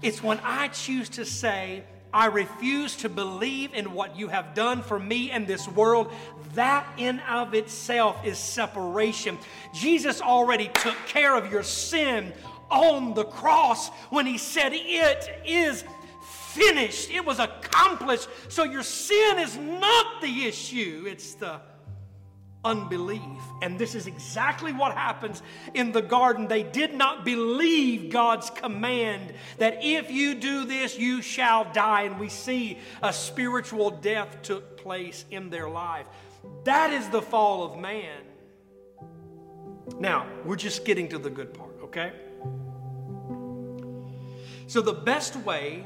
It's 0.02 0.24
when 0.24 0.40
I 0.44 0.70
choose 0.70 1.10
to 1.10 1.26
say, 1.26 1.84
I 2.14 2.26
refuse 2.26 2.96
to 2.98 3.10
believe 3.10 3.74
in 3.74 3.94
what 3.94 4.18
you 4.18 4.30
have 4.30 4.56
done 4.56 4.82
for 4.82 5.00
me 5.00 5.32
in 5.32 5.46
this 5.46 5.68
world. 5.68 6.12
That 6.56 6.88
in 6.98 7.20
of 7.22 7.54
itself 7.54 8.26
is 8.26 8.40
separation. 8.40 9.38
Jesus 9.74 10.22
already 10.22 10.72
took 10.76 10.96
care 11.08 11.36
of 11.36 11.52
your 11.52 11.64
sin 11.64 12.34
on 12.72 13.14
the 13.14 13.26
cross 13.26 13.90
when 14.10 14.26
he 14.26 14.38
said, 14.38 14.72
It 14.74 15.30
is 15.46 15.84
finished. 16.24 17.12
It 17.12 17.26
was 17.26 17.40
accomplished. 17.40 18.28
So 18.50 18.64
your 18.64 18.84
sin 18.84 19.40
is 19.40 19.58
not 19.58 20.22
the 20.22 20.46
issue, 20.46 21.06
it's 21.08 21.36
the 21.36 21.62
unbelief. 22.64 23.22
And 23.62 23.80
this 23.80 23.96
is 23.96 24.08
exactly 24.08 24.74
what 24.74 24.94
happens 24.94 25.42
in 25.74 25.92
the 25.92 26.02
garden. 26.02 26.48
They 26.48 26.64
did 26.64 26.94
not 26.94 27.24
believe 27.24 28.12
God's 28.12 28.50
command 28.50 29.34
that 29.58 29.80
if 29.82 30.12
you 30.12 30.36
do 30.36 30.66
this, 30.66 30.98
you 30.98 31.22
shall 31.22 31.72
die. 31.72 32.04
And 32.04 32.20
we 32.20 32.30
see 32.30 32.80
a 33.02 33.14
spiritual 33.14 33.92
death 33.92 34.42
took 34.42 34.78
place 34.78 35.26
in 35.32 35.50
their 35.50 35.70
life. 35.70 36.08
That 36.66 36.92
is 36.92 37.08
the 37.10 37.22
fall 37.22 37.64
of 37.64 37.80
man. 37.80 38.22
Now, 40.00 40.28
we're 40.46 40.56
just 40.56 40.86
getting 40.86 41.10
to 41.10 41.18
the 41.18 41.30
good 41.30 41.54
part, 41.54 41.76
okay? 41.84 42.12
So, 44.68 44.82
the 44.82 44.94
best 44.94 45.36
way 45.38 45.84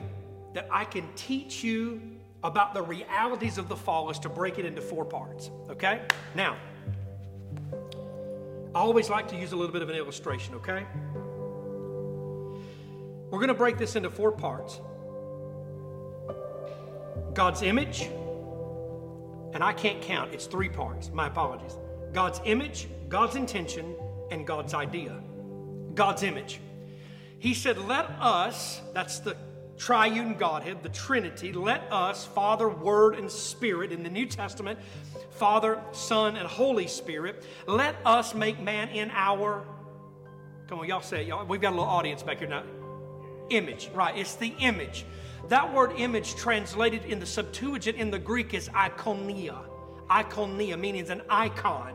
that 0.54 0.68
I 0.70 0.86
can 0.86 1.08
teach 1.16 1.64
you 1.64 2.02
about 2.44 2.74
the 2.74 2.82
realities 2.82 3.58
of 3.58 3.70
the 3.70 3.76
fall 3.76 4.10
is 4.10 4.20
to 4.20 4.30
break 4.30 4.60
it 4.60 4.66
into 4.66 4.82
four 4.82 5.06
parts, 5.06 5.50
okay? 5.70 6.02
Now, 6.36 6.58
I 8.76 8.80
always 8.80 9.10
like 9.10 9.28
to 9.30 9.36
use 9.36 9.52
a 9.54 9.56
little 9.56 9.72
bit 9.72 9.82
of 9.82 9.90
an 9.90 9.96
illustration, 9.96 10.56
okay? 10.56 10.86
We're 13.30 13.40
going 13.40 13.48
to 13.48 13.54
break 13.54 13.78
this 13.78 13.96
into 13.96 14.10
four 14.10 14.32
parts 14.32 14.80
God's 17.34 17.64
image, 17.64 18.02
and 19.54 19.64
I 19.64 19.74
can't 19.74 20.02
count, 20.02 20.34
it's 20.34 20.46
three 20.46 20.70
parts. 20.70 21.10
My 21.12 21.28
apologies. 21.28 21.78
God's 22.12 22.40
image, 22.46 22.88
God's 23.10 23.36
intention, 23.36 23.96
and 24.30 24.46
God's 24.46 24.74
idea. 24.74 25.20
God's 25.96 26.24
image. 26.24 26.60
He 27.40 27.54
said, 27.54 27.78
Let 27.78 28.06
us, 28.20 28.82
that's 28.94 29.20
the 29.20 29.36
triune 29.78 30.36
Godhead, 30.36 30.84
the 30.84 30.90
Trinity, 30.90 31.52
let 31.54 31.82
us, 31.92 32.26
Father, 32.26 32.70
Word, 32.70 33.16
and 33.16 33.30
Spirit 33.30 33.92
in 33.92 34.04
the 34.04 34.10
New 34.10 34.26
Testament, 34.26 34.80
Father, 35.32 35.82
Son, 35.92 36.36
and 36.36 36.48
Holy 36.48 36.88
Spirit, 36.88 37.44
let 37.68 37.96
us 38.06 38.36
make 38.36 38.60
man 38.60 38.90
in 38.90 39.12
our, 39.12 39.66
come 40.68 40.80
on, 40.80 40.88
y'all 40.88 41.02
say 41.02 41.22
it, 41.22 41.28
y'all. 41.28 41.46
We've 41.46 41.62
got 41.62 41.70
a 41.70 41.76
little 41.76 41.86
audience 41.86 42.24
back 42.24 42.40
here 42.40 42.48
now. 42.48 42.64
Image, 43.50 43.90
right? 43.94 44.18
It's 44.18 44.36
the 44.36 44.54
image. 44.60 45.06
That 45.50 45.74
word 45.74 45.94
image 45.98 46.36
translated 46.36 47.04
in 47.06 47.20
the 47.20 47.26
Septuagint 47.26 47.98
in 47.98 48.10
the 48.10 48.20
Greek 48.20 48.54
is 48.54 48.70
iconia. 48.70 49.66
Iconia, 50.10 50.80
meaning 50.80 51.02
it's 51.02 51.10
an 51.10 51.24
icon. 51.30 51.94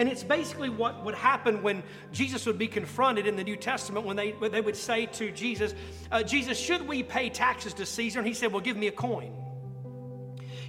And 0.00 0.08
it's 0.08 0.24
basically 0.24 0.70
what 0.70 1.04
would 1.04 1.14
happen 1.14 1.62
when 1.62 1.82
Jesus 2.10 2.46
would 2.46 2.56
be 2.56 2.68
confronted 2.68 3.26
in 3.26 3.36
the 3.36 3.44
New 3.44 3.54
Testament 3.54 4.06
when 4.06 4.16
they, 4.16 4.30
when 4.30 4.50
they 4.50 4.62
would 4.62 4.74
say 4.74 5.04
to 5.04 5.30
Jesus, 5.30 5.74
uh, 6.10 6.22
Jesus, 6.22 6.58
should 6.58 6.88
we 6.88 7.02
pay 7.02 7.28
taxes 7.28 7.74
to 7.74 7.84
Caesar? 7.84 8.18
And 8.18 8.26
he 8.26 8.32
said, 8.32 8.50
Well, 8.50 8.62
give 8.62 8.78
me 8.78 8.86
a 8.86 8.92
coin. 8.92 9.30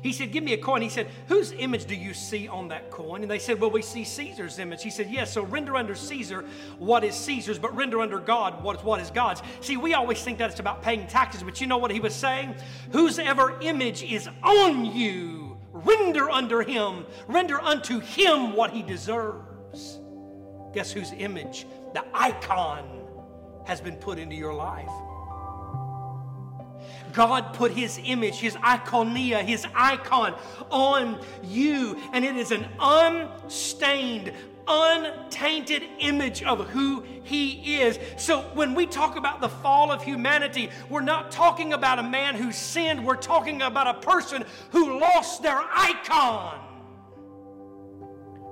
He 0.01 0.11
said, 0.11 0.33
Give 0.33 0.43
me 0.43 0.51
a 0.51 0.57
coin. 0.57 0.81
He 0.81 0.89
said, 0.89 1.07
Whose 1.29 1.53
image 1.53 1.85
do 1.85 1.95
you 1.95 2.13
see 2.13 2.49
on 2.49 2.67
that 2.67 2.91
coin? 2.91 3.21
And 3.21 3.31
they 3.31 3.39
said, 3.39 3.61
Well, 3.61 3.71
we 3.71 3.81
see 3.81 4.03
Caesar's 4.03 4.59
image. 4.59 4.83
He 4.83 4.89
said, 4.89 5.09
Yes, 5.09 5.31
so 5.31 5.43
render 5.43 5.77
under 5.77 5.95
Caesar 5.95 6.43
what 6.77 7.05
is 7.05 7.15
Caesar's, 7.15 7.57
but 7.57 7.73
render 7.73 8.01
under 8.01 8.19
God 8.19 8.61
what 8.61 8.79
is, 8.79 8.83
what 8.83 8.99
is 8.99 9.11
God's. 9.11 9.41
See, 9.61 9.77
we 9.77 9.93
always 9.93 10.21
think 10.21 10.39
that 10.39 10.51
it's 10.51 10.59
about 10.59 10.83
paying 10.83 11.07
taxes, 11.07 11.41
but 11.41 11.61
you 11.61 11.67
know 11.67 11.77
what 11.77 11.91
he 11.91 12.01
was 12.01 12.13
saying? 12.13 12.53
Whosever 12.91 13.57
image 13.61 14.03
is 14.03 14.27
on 14.43 14.83
you 14.83 15.40
Render 15.83 16.29
unto 16.29 16.59
him, 16.59 17.05
render 17.27 17.59
unto 17.59 17.99
him 17.99 18.53
what 18.53 18.71
he 18.71 18.83
deserves. 18.83 19.99
Guess 20.73 20.91
whose 20.91 21.11
image, 21.13 21.65
the 21.93 22.03
icon, 22.13 23.07
has 23.65 23.81
been 23.81 23.95
put 23.97 24.17
into 24.17 24.35
your 24.35 24.53
life? 24.53 24.89
God 27.13 27.53
put 27.53 27.71
his 27.71 27.99
image, 28.03 28.35
his 28.35 28.55
iconia, 28.55 29.43
his 29.43 29.65
icon 29.75 30.35
on 30.69 31.19
you, 31.43 31.99
and 32.13 32.23
it 32.23 32.37
is 32.37 32.51
an 32.51 32.65
unstained, 32.79 34.33
untainted 34.71 35.83
image 35.99 36.43
of 36.43 36.69
who 36.69 37.03
He 37.23 37.81
is. 37.81 37.99
So 38.17 38.41
when 38.53 38.73
we 38.73 38.85
talk 38.85 39.17
about 39.17 39.41
the 39.41 39.49
fall 39.49 39.91
of 39.91 40.03
humanity, 40.03 40.69
we're 40.89 41.01
not 41.01 41.31
talking 41.31 41.73
about 41.73 41.99
a 41.99 42.03
man 42.03 42.35
who 42.35 42.51
sinned, 42.51 43.05
we're 43.05 43.15
talking 43.15 43.61
about 43.61 43.87
a 43.87 43.99
person 43.99 44.45
who 44.71 44.99
lost 44.99 45.43
their 45.43 45.59
icon, 45.59 46.59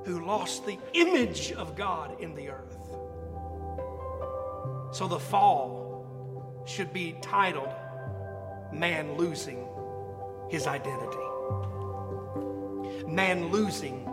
who 0.06 0.26
lost 0.26 0.66
the 0.66 0.78
image 0.94 1.52
of 1.54 1.76
God 1.76 2.20
in 2.20 2.36
the 2.36 2.50
earth. 2.50 2.78
So 4.92 5.08
the 5.08 5.20
fall 5.20 6.64
should 6.66 6.92
be 6.92 7.16
titled 7.22 7.70
Man 8.74 9.16
Losing 9.18 9.68
His 10.50 10.68
Identity. 10.68 11.18
Man 13.08 13.50
losing 13.50 14.06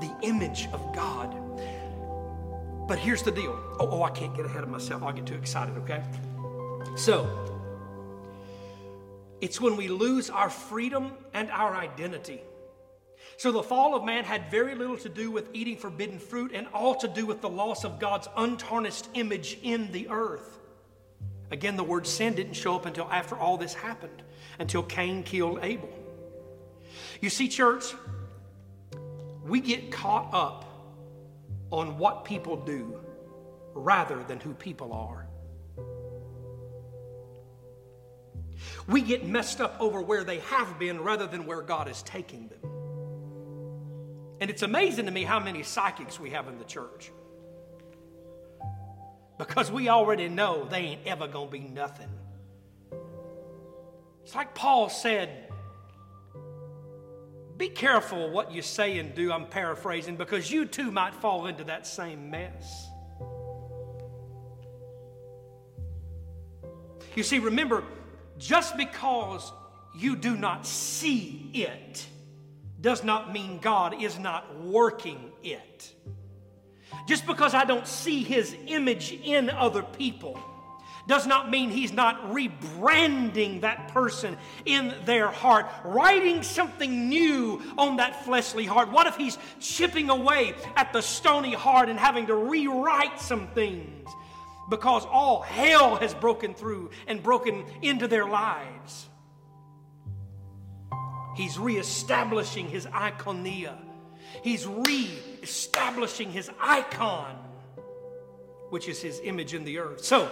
the 0.00 0.14
image 0.22 0.68
of 0.72 0.94
God. 0.94 1.34
But 2.86 2.98
here's 2.98 3.22
the 3.22 3.30
deal. 3.30 3.58
Oh, 3.80 3.88
oh, 3.90 4.02
I 4.02 4.10
can't 4.10 4.34
get 4.36 4.44
ahead 4.44 4.62
of 4.62 4.68
myself. 4.68 5.02
I'll 5.02 5.12
get 5.12 5.26
too 5.26 5.34
excited, 5.34 5.76
okay? 5.78 6.02
So, 6.96 7.28
it's 9.40 9.60
when 9.60 9.76
we 9.76 9.88
lose 9.88 10.30
our 10.30 10.50
freedom 10.50 11.12
and 11.32 11.50
our 11.50 11.74
identity. 11.74 12.40
So, 13.36 13.52
the 13.52 13.62
fall 13.62 13.94
of 13.94 14.04
man 14.04 14.24
had 14.24 14.50
very 14.50 14.74
little 14.74 14.98
to 14.98 15.08
do 15.08 15.30
with 15.30 15.48
eating 15.54 15.76
forbidden 15.76 16.18
fruit 16.18 16.52
and 16.54 16.66
all 16.74 16.94
to 16.96 17.08
do 17.08 17.26
with 17.26 17.40
the 17.40 17.48
loss 17.48 17.84
of 17.84 17.98
God's 17.98 18.28
untarnished 18.36 19.08
image 19.14 19.58
in 19.62 19.90
the 19.90 20.08
earth. 20.10 20.58
Again, 21.50 21.76
the 21.76 21.84
word 21.84 22.06
sin 22.06 22.34
didn't 22.34 22.54
show 22.54 22.74
up 22.74 22.86
until 22.86 23.10
after 23.10 23.36
all 23.36 23.56
this 23.56 23.74
happened, 23.74 24.22
until 24.58 24.82
Cain 24.82 25.22
killed 25.22 25.60
Abel. 25.62 25.88
You 27.20 27.30
see, 27.30 27.48
church, 27.48 27.94
we 29.44 29.60
get 29.60 29.92
caught 29.92 30.32
up 30.32 30.64
on 31.70 31.98
what 31.98 32.24
people 32.24 32.56
do 32.56 33.00
rather 33.74 34.22
than 34.24 34.40
who 34.40 34.54
people 34.54 34.92
are. 34.92 35.26
We 38.86 39.02
get 39.02 39.26
messed 39.26 39.60
up 39.60 39.76
over 39.80 40.00
where 40.00 40.24
they 40.24 40.38
have 40.40 40.78
been 40.78 41.02
rather 41.02 41.26
than 41.26 41.46
where 41.46 41.62
God 41.62 41.88
is 41.88 42.02
taking 42.02 42.48
them. 42.48 42.70
And 44.40 44.50
it's 44.50 44.62
amazing 44.62 45.06
to 45.06 45.10
me 45.10 45.24
how 45.24 45.40
many 45.40 45.62
psychics 45.62 46.18
we 46.18 46.30
have 46.30 46.48
in 46.48 46.58
the 46.58 46.64
church. 46.64 47.10
Because 49.38 49.70
we 49.70 49.88
already 49.88 50.28
know 50.28 50.64
they 50.64 50.78
ain't 50.78 51.06
ever 51.06 51.26
going 51.26 51.48
to 51.48 51.52
be 51.52 51.60
nothing. 51.60 52.08
It's 54.22 54.34
like 54.34 54.54
Paul 54.54 54.88
said 54.88 55.50
be 57.56 57.68
careful 57.68 58.30
what 58.30 58.52
you 58.52 58.62
say 58.62 58.98
and 58.98 59.14
do, 59.14 59.32
I'm 59.32 59.46
paraphrasing, 59.46 60.16
because 60.16 60.50
you 60.50 60.66
too 60.66 60.90
might 60.90 61.14
fall 61.14 61.46
into 61.46 61.64
that 61.64 61.86
same 61.86 62.30
mess. 62.30 62.88
You 67.14 67.22
see, 67.22 67.38
remember, 67.38 67.84
just 68.38 68.76
because 68.76 69.52
you 69.96 70.16
do 70.16 70.36
not 70.36 70.66
see 70.66 71.50
it 71.54 72.04
does 72.80 73.04
not 73.04 73.32
mean 73.32 73.60
God 73.60 74.02
is 74.02 74.18
not 74.18 74.60
working 74.60 75.30
it. 75.42 75.92
Just 77.06 77.26
because 77.26 77.54
I 77.54 77.64
don't 77.64 77.86
see 77.86 78.24
His 78.24 78.54
image 78.66 79.12
in 79.12 79.48
other 79.48 79.82
people 79.82 80.38
does 81.06 81.26
not 81.26 81.50
mean 81.50 81.70
he's 81.70 81.92
not 81.92 82.32
rebranding 82.32 83.60
that 83.60 83.88
person 83.88 84.36
in 84.64 84.94
their 85.04 85.28
heart, 85.28 85.66
writing 85.84 86.42
something 86.42 87.08
new 87.08 87.60
on 87.76 87.96
that 87.96 88.24
fleshly 88.24 88.64
heart. 88.64 88.90
What 88.90 89.06
if 89.06 89.16
he's 89.16 89.38
chipping 89.60 90.10
away 90.10 90.54
at 90.76 90.92
the 90.92 91.02
stony 91.02 91.52
heart 91.52 91.88
and 91.88 91.98
having 91.98 92.26
to 92.28 92.34
rewrite 92.34 93.20
some 93.20 93.48
things 93.48 94.08
because 94.70 95.04
all 95.04 95.42
hell 95.42 95.96
has 95.96 96.14
broken 96.14 96.54
through 96.54 96.90
and 97.06 97.22
broken 97.22 97.64
into 97.82 98.08
their 98.08 98.26
lives? 98.26 99.08
He's 101.36 101.58
reestablishing 101.58 102.68
his 102.68 102.86
iconia. 102.86 103.76
He's 104.42 104.66
re-establishing 104.66 106.30
his 106.30 106.50
icon, 106.60 107.36
which 108.70 108.88
is 108.88 109.00
his 109.00 109.20
image 109.22 109.54
in 109.54 109.64
the 109.64 109.78
earth. 109.78 110.04
So, 110.04 110.30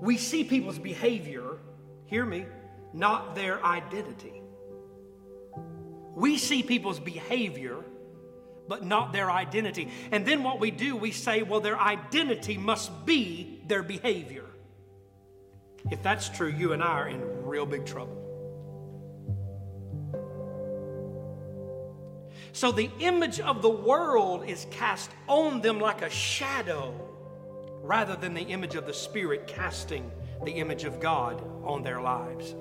we 0.00 0.16
see 0.16 0.44
people's 0.44 0.78
behavior, 0.78 1.58
hear 2.06 2.24
me, 2.24 2.46
not 2.92 3.34
their 3.34 3.64
identity. 3.64 4.42
We 6.14 6.38
see 6.38 6.62
people's 6.62 6.98
behavior, 6.98 7.84
but 8.66 8.84
not 8.84 9.12
their 9.12 9.30
identity. 9.30 9.90
And 10.10 10.24
then 10.24 10.42
what 10.42 10.58
we 10.60 10.70
do, 10.70 10.96
we 10.96 11.12
say, 11.12 11.42
well, 11.42 11.60
their 11.60 11.78
identity 11.78 12.56
must 12.56 13.04
be 13.04 13.62
their 13.66 13.82
behavior. 13.82 14.44
If 15.90 16.02
that's 16.02 16.28
true, 16.28 16.48
you 16.48 16.72
and 16.72 16.82
I 16.82 16.86
are 16.86 17.08
in 17.08 17.20
real 17.44 17.66
big 17.66 17.84
trouble. 17.86 18.16
So 22.52 22.72
the 22.72 22.90
image 22.98 23.38
of 23.40 23.62
the 23.62 23.70
world 23.70 24.48
is 24.48 24.66
cast 24.70 25.10
on 25.28 25.60
them 25.60 25.78
like 25.78 26.02
a 26.02 26.10
shadow 26.10 27.09
rather 27.90 28.14
than 28.14 28.34
the 28.34 28.42
image 28.42 28.76
of 28.76 28.86
the 28.86 28.94
Spirit 28.94 29.48
casting 29.48 30.08
the 30.44 30.52
image 30.52 30.84
of 30.84 31.00
God 31.00 31.42
on 31.64 31.82
their 31.82 32.00
lives. 32.00 32.54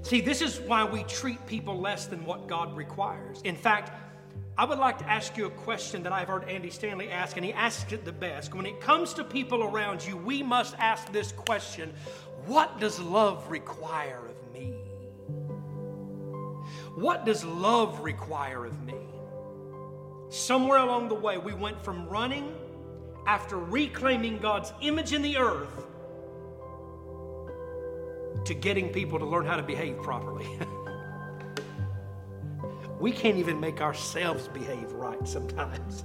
See, 0.00 0.22
this 0.22 0.40
is 0.40 0.58
why 0.60 0.84
we 0.84 1.02
treat 1.04 1.44
people 1.46 1.78
less 1.78 2.06
than 2.06 2.24
what 2.24 2.48
God 2.48 2.74
requires. 2.74 3.42
In 3.42 3.54
fact, 3.54 3.92
I 4.56 4.64
would 4.64 4.78
like 4.78 4.96
to 5.00 5.06
ask 5.06 5.36
you 5.36 5.44
a 5.44 5.50
question 5.50 6.02
that 6.04 6.14
I've 6.14 6.28
heard 6.28 6.48
Andy 6.48 6.70
Stanley 6.70 7.10
ask, 7.10 7.36
and 7.36 7.44
he 7.44 7.52
asks 7.52 7.92
it 7.92 8.06
the 8.06 8.12
best. 8.12 8.54
When 8.54 8.64
it 8.64 8.80
comes 8.80 9.12
to 9.14 9.22
people 9.22 9.62
around 9.62 10.02
you, 10.02 10.16
we 10.16 10.42
must 10.42 10.74
ask 10.78 11.12
this 11.12 11.32
question 11.32 11.92
What 12.46 12.80
does 12.80 12.98
love 12.98 13.50
require 13.50 14.22
of 14.26 14.54
me? 14.54 14.72
What 16.94 17.26
does 17.26 17.44
love 17.44 18.00
require 18.00 18.64
of 18.64 18.82
me? 18.86 18.99
Somewhere 20.30 20.78
along 20.78 21.08
the 21.08 21.16
way, 21.16 21.38
we 21.38 21.52
went 21.52 21.84
from 21.84 22.08
running 22.08 22.54
after 23.26 23.58
reclaiming 23.58 24.38
God's 24.38 24.72
image 24.80 25.12
in 25.12 25.22
the 25.22 25.36
earth 25.36 25.86
to 28.44 28.54
getting 28.54 28.90
people 28.90 29.18
to 29.18 29.26
learn 29.26 29.44
how 29.44 29.56
to 29.56 29.62
behave 29.62 30.00
properly. 30.02 30.46
we 33.00 33.10
can't 33.10 33.38
even 33.38 33.58
make 33.58 33.80
ourselves 33.80 34.46
behave 34.48 34.92
right 34.92 35.26
sometimes. 35.26 36.04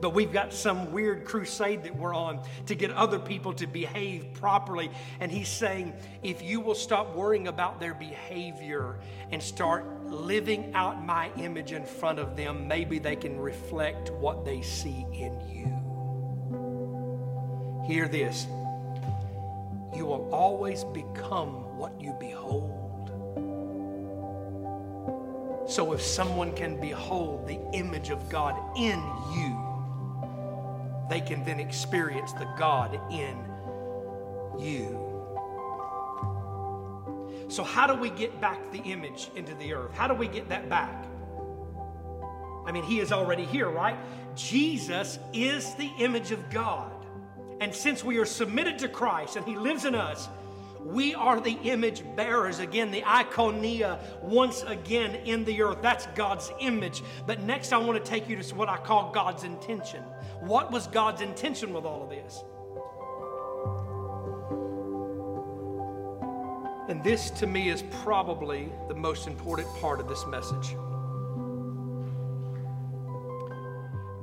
But 0.00 0.14
we've 0.14 0.32
got 0.32 0.54
some 0.54 0.90
weird 0.90 1.26
crusade 1.26 1.82
that 1.82 1.94
we're 1.94 2.14
on 2.14 2.40
to 2.66 2.74
get 2.74 2.90
other 2.92 3.18
people 3.18 3.52
to 3.54 3.66
behave 3.66 4.32
properly. 4.32 4.90
And 5.20 5.30
he's 5.30 5.48
saying, 5.48 5.92
if 6.22 6.42
you 6.42 6.60
will 6.60 6.74
stop 6.74 7.14
worrying 7.14 7.48
about 7.48 7.78
their 7.78 7.92
behavior 7.92 8.98
and 9.30 9.42
start 9.42 9.84
living 10.10 10.74
out 10.74 11.04
my 11.04 11.30
image 11.36 11.72
in 11.72 11.84
front 11.84 12.18
of 12.18 12.36
them, 12.36 12.66
maybe 12.68 12.98
they 12.98 13.16
can 13.16 13.38
reflect 13.38 14.10
what 14.10 14.44
they 14.44 14.60
see 14.62 15.06
in 15.12 15.40
you. 15.48 15.66
Hear 17.86 18.08
this 18.08 18.46
you 19.94 20.06
will 20.06 20.28
always 20.32 20.84
become 20.84 21.76
what 21.76 22.00
you 22.00 22.14
behold. 22.20 22.80
So 25.68 25.92
if 25.92 26.00
someone 26.00 26.52
can 26.52 26.80
behold 26.80 27.46
the 27.46 27.60
image 27.72 28.10
of 28.10 28.28
God 28.28 28.56
in 28.76 28.98
you, 29.34 29.70
they 31.08 31.20
can 31.20 31.44
then 31.44 31.60
experience 31.60 32.32
the 32.32 32.48
God 32.56 33.00
in 33.10 33.36
you. 34.58 35.09
So, 37.50 37.64
how 37.64 37.88
do 37.88 37.94
we 37.94 38.10
get 38.10 38.40
back 38.40 38.58
the 38.70 38.78
image 38.78 39.28
into 39.34 39.54
the 39.56 39.74
earth? 39.74 39.92
How 39.92 40.06
do 40.06 40.14
we 40.14 40.28
get 40.28 40.48
that 40.50 40.68
back? 40.68 41.04
I 42.64 42.70
mean, 42.70 42.84
He 42.84 43.00
is 43.00 43.10
already 43.10 43.44
here, 43.44 43.68
right? 43.68 43.96
Jesus 44.36 45.18
is 45.32 45.74
the 45.74 45.90
image 45.98 46.30
of 46.30 46.48
God. 46.50 46.92
And 47.60 47.74
since 47.74 48.04
we 48.04 48.18
are 48.18 48.24
submitted 48.24 48.78
to 48.78 48.88
Christ 48.88 49.34
and 49.34 49.44
He 49.44 49.56
lives 49.56 49.84
in 49.84 49.96
us, 49.96 50.28
we 50.84 51.12
are 51.14 51.40
the 51.40 51.58
image 51.64 52.04
bearers 52.14 52.60
again, 52.60 52.92
the 52.92 53.02
iconia 53.02 53.98
once 54.22 54.62
again 54.62 55.16
in 55.16 55.44
the 55.44 55.60
earth. 55.60 55.78
That's 55.82 56.06
God's 56.14 56.52
image. 56.60 57.02
But 57.26 57.42
next, 57.42 57.72
I 57.72 57.78
want 57.78 58.02
to 58.02 58.10
take 58.10 58.28
you 58.28 58.40
to 58.40 58.54
what 58.54 58.68
I 58.68 58.76
call 58.76 59.10
God's 59.10 59.42
intention. 59.42 60.02
What 60.38 60.70
was 60.70 60.86
God's 60.86 61.20
intention 61.20 61.74
with 61.74 61.84
all 61.84 62.04
of 62.04 62.10
this? 62.10 62.44
And 66.90 67.04
this 67.04 67.30
to 67.30 67.46
me 67.46 67.68
is 67.68 67.84
probably 68.02 68.68
the 68.88 68.96
most 68.96 69.28
important 69.28 69.68
part 69.76 70.00
of 70.00 70.08
this 70.08 70.26
message. 70.26 70.74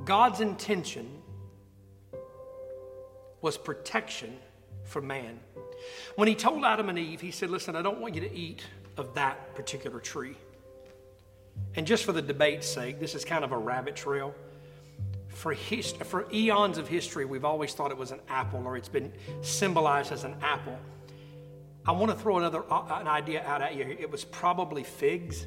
God's 0.04 0.42
intention 0.42 1.08
was 3.40 3.56
protection 3.56 4.36
for 4.84 5.00
man. 5.00 5.40
When 6.16 6.28
he 6.28 6.34
told 6.34 6.62
Adam 6.62 6.90
and 6.90 6.98
Eve, 6.98 7.22
he 7.22 7.30
said, 7.30 7.48
Listen, 7.48 7.74
I 7.74 7.80
don't 7.80 8.00
want 8.00 8.14
you 8.14 8.20
to 8.20 8.34
eat 8.34 8.66
of 8.98 9.14
that 9.14 9.54
particular 9.54 9.98
tree. 9.98 10.36
And 11.74 11.86
just 11.86 12.04
for 12.04 12.12
the 12.12 12.20
debate's 12.20 12.66
sake, 12.66 13.00
this 13.00 13.14
is 13.14 13.24
kind 13.24 13.44
of 13.44 13.52
a 13.52 13.58
rabbit 13.58 13.96
trail. 13.96 14.34
For, 15.28 15.54
for 15.54 16.30
eons 16.34 16.76
of 16.76 16.86
history, 16.86 17.24
we've 17.24 17.46
always 17.46 17.72
thought 17.72 17.90
it 17.90 17.96
was 17.96 18.10
an 18.10 18.20
apple 18.28 18.62
or 18.66 18.76
it's 18.76 18.90
been 18.90 19.10
symbolized 19.40 20.12
as 20.12 20.24
an 20.24 20.36
apple. 20.42 20.78
I 21.88 21.92
want 21.92 22.12
to 22.12 22.18
throw 22.18 22.36
another 22.36 22.70
uh, 22.70 23.00
an 23.00 23.08
idea 23.08 23.42
out 23.46 23.62
at 23.62 23.74
you. 23.74 23.96
It 23.98 24.10
was 24.10 24.22
probably 24.22 24.84
figs. 24.84 25.46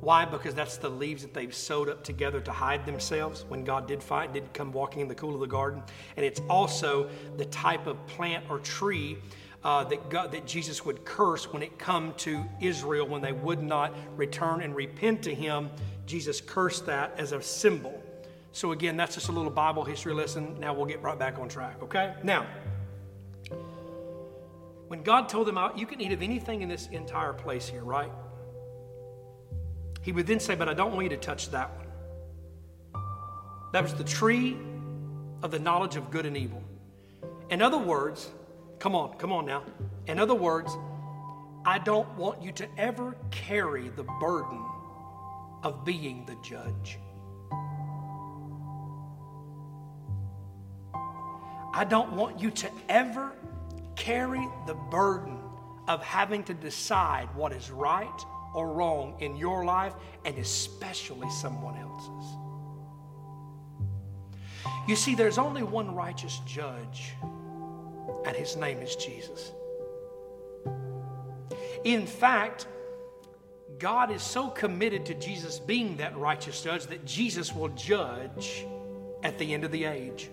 Why? 0.00 0.24
Because 0.24 0.54
that's 0.54 0.76
the 0.76 0.88
leaves 0.88 1.22
that 1.22 1.34
they've 1.34 1.52
sewed 1.52 1.88
up 1.88 2.04
together 2.04 2.40
to 2.42 2.52
hide 2.52 2.86
themselves 2.86 3.44
when 3.48 3.64
God 3.64 3.88
did 3.88 4.00
find, 4.00 4.32
did 4.32 4.52
come 4.54 4.70
walking 4.70 5.00
in 5.00 5.08
the 5.08 5.16
cool 5.16 5.34
of 5.34 5.40
the 5.40 5.48
garden. 5.48 5.82
And 6.16 6.24
it's 6.24 6.40
also 6.48 7.10
the 7.38 7.44
type 7.46 7.88
of 7.88 8.06
plant 8.06 8.44
or 8.48 8.60
tree 8.60 9.18
uh, 9.64 9.82
that, 9.82 10.10
God, 10.10 10.30
that 10.30 10.46
Jesus 10.46 10.84
would 10.84 11.04
curse 11.04 11.52
when 11.52 11.60
it 11.60 11.76
come 11.76 12.14
to 12.18 12.44
Israel 12.60 13.08
when 13.08 13.20
they 13.20 13.32
would 13.32 13.60
not 13.60 13.92
return 14.16 14.60
and 14.60 14.76
repent 14.76 15.24
to 15.24 15.34
Him. 15.34 15.70
Jesus 16.06 16.40
cursed 16.40 16.86
that 16.86 17.18
as 17.18 17.32
a 17.32 17.42
symbol. 17.42 18.00
So 18.52 18.70
again, 18.70 18.96
that's 18.96 19.16
just 19.16 19.28
a 19.28 19.32
little 19.32 19.50
Bible 19.50 19.82
history 19.82 20.14
lesson. 20.14 20.56
Now 20.60 20.72
we'll 20.72 20.86
get 20.86 21.02
right 21.02 21.18
back 21.18 21.40
on 21.40 21.48
track. 21.48 21.82
Okay? 21.82 22.14
Now, 22.22 22.46
when 24.88 25.02
God 25.02 25.28
told 25.28 25.46
them, 25.46 25.58
"You 25.76 25.86
can 25.86 26.00
eat 26.00 26.12
of 26.12 26.22
anything 26.22 26.62
in 26.62 26.68
this 26.68 26.86
entire 26.88 27.32
place 27.32 27.68
here," 27.68 27.82
right? 27.82 28.10
He 30.06 30.12
would 30.12 30.28
then 30.28 30.38
say, 30.38 30.54
But 30.54 30.68
I 30.68 30.74
don't 30.74 30.92
want 30.92 31.02
you 31.02 31.08
to 31.10 31.16
touch 31.16 31.50
that 31.50 31.68
one. 31.76 33.02
That 33.72 33.82
was 33.82 33.92
the 33.92 34.04
tree 34.04 34.56
of 35.42 35.50
the 35.50 35.58
knowledge 35.58 35.96
of 35.96 36.12
good 36.12 36.26
and 36.26 36.36
evil. 36.36 36.62
In 37.50 37.60
other 37.60 37.76
words, 37.76 38.30
come 38.78 38.94
on, 38.94 39.18
come 39.18 39.32
on 39.32 39.46
now. 39.46 39.64
In 40.06 40.20
other 40.20 40.36
words, 40.36 40.70
I 41.64 41.80
don't 41.80 42.08
want 42.16 42.40
you 42.40 42.52
to 42.52 42.68
ever 42.78 43.16
carry 43.32 43.88
the 43.88 44.04
burden 44.20 44.64
of 45.64 45.84
being 45.84 46.24
the 46.24 46.36
judge. 46.36 47.00
I 51.74 51.84
don't 51.84 52.12
want 52.12 52.38
you 52.38 52.52
to 52.52 52.70
ever 52.88 53.32
carry 53.96 54.46
the 54.66 54.74
burden 54.74 55.38
of 55.88 56.02
having 56.02 56.44
to 56.44 56.54
decide 56.54 57.28
what 57.34 57.52
is 57.52 57.70
right 57.70 58.24
or 58.54 58.72
wrong 58.72 59.16
in 59.20 59.36
your 59.36 59.64
life 59.64 59.94
and 60.24 60.36
especially 60.38 61.30
someone 61.30 61.76
else's. 61.76 62.36
You 64.88 64.96
see, 64.96 65.14
there's 65.14 65.38
only 65.38 65.62
one 65.62 65.94
righteous 65.94 66.40
judge, 66.46 67.12
and 68.24 68.36
his 68.36 68.56
name 68.56 68.78
is 68.78 68.94
Jesus. 68.96 69.52
In 71.84 72.06
fact, 72.06 72.66
God 73.78 74.10
is 74.10 74.22
so 74.22 74.48
committed 74.48 75.06
to 75.06 75.14
Jesus 75.14 75.58
being 75.58 75.96
that 75.98 76.16
righteous 76.16 76.62
judge 76.62 76.86
that 76.86 77.04
Jesus 77.04 77.54
will 77.54 77.68
judge 77.70 78.64
at 79.22 79.38
the 79.38 79.52
end 79.52 79.64
of 79.64 79.72
the 79.72 79.84
age. 79.84 80.30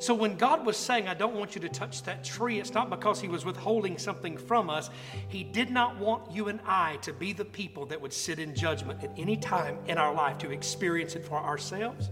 So 0.00 0.14
when 0.14 0.36
God 0.36 0.64
was 0.64 0.78
saying, 0.78 1.08
I 1.08 1.14
don't 1.14 1.34
want 1.34 1.54
you 1.54 1.60
to 1.60 1.68
touch 1.68 2.02
that 2.04 2.24
tree, 2.24 2.58
it's 2.58 2.72
not 2.72 2.88
because 2.88 3.20
He 3.20 3.28
was 3.28 3.44
withholding 3.44 3.98
something 3.98 4.38
from 4.38 4.70
us. 4.70 4.88
He 5.28 5.44
did 5.44 5.70
not 5.70 5.98
want 5.98 6.32
you 6.32 6.48
and 6.48 6.58
I 6.64 6.96
to 7.02 7.12
be 7.12 7.34
the 7.34 7.44
people 7.44 7.84
that 7.86 8.00
would 8.00 8.12
sit 8.12 8.38
in 8.38 8.54
judgment 8.54 9.04
at 9.04 9.12
any 9.18 9.36
time 9.36 9.78
in 9.86 9.98
our 9.98 10.14
life 10.14 10.38
to 10.38 10.50
experience 10.50 11.16
it 11.16 11.24
for 11.24 11.36
ourselves 11.36 12.08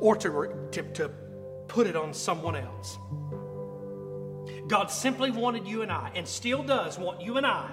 or 0.00 0.16
to, 0.16 0.68
to, 0.72 0.82
to 0.94 1.10
put 1.68 1.86
it 1.86 1.94
on 1.94 2.14
someone 2.14 2.56
else. 2.56 2.98
God 4.66 4.90
simply 4.90 5.30
wanted 5.30 5.68
you 5.68 5.82
and 5.82 5.92
I, 5.92 6.10
and 6.14 6.26
still 6.26 6.62
does 6.62 6.98
want 6.98 7.20
you 7.20 7.36
and 7.36 7.44
I, 7.44 7.70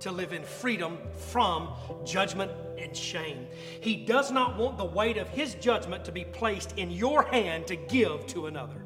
to 0.00 0.10
live 0.10 0.34
in 0.34 0.44
freedom 0.44 0.98
from 1.30 1.70
judgment 2.04 2.52
and 2.78 2.96
shame. 2.96 3.46
He 3.80 3.96
does 3.96 4.30
not 4.30 4.56
want 4.56 4.78
the 4.78 4.84
weight 4.84 5.16
of 5.16 5.28
His 5.28 5.54
judgment 5.54 6.04
to 6.04 6.12
be 6.12 6.24
placed 6.24 6.76
in 6.76 6.90
your 6.90 7.22
hand 7.22 7.66
to 7.68 7.76
give 7.76 8.26
to 8.28 8.46
another. 8.46 8.84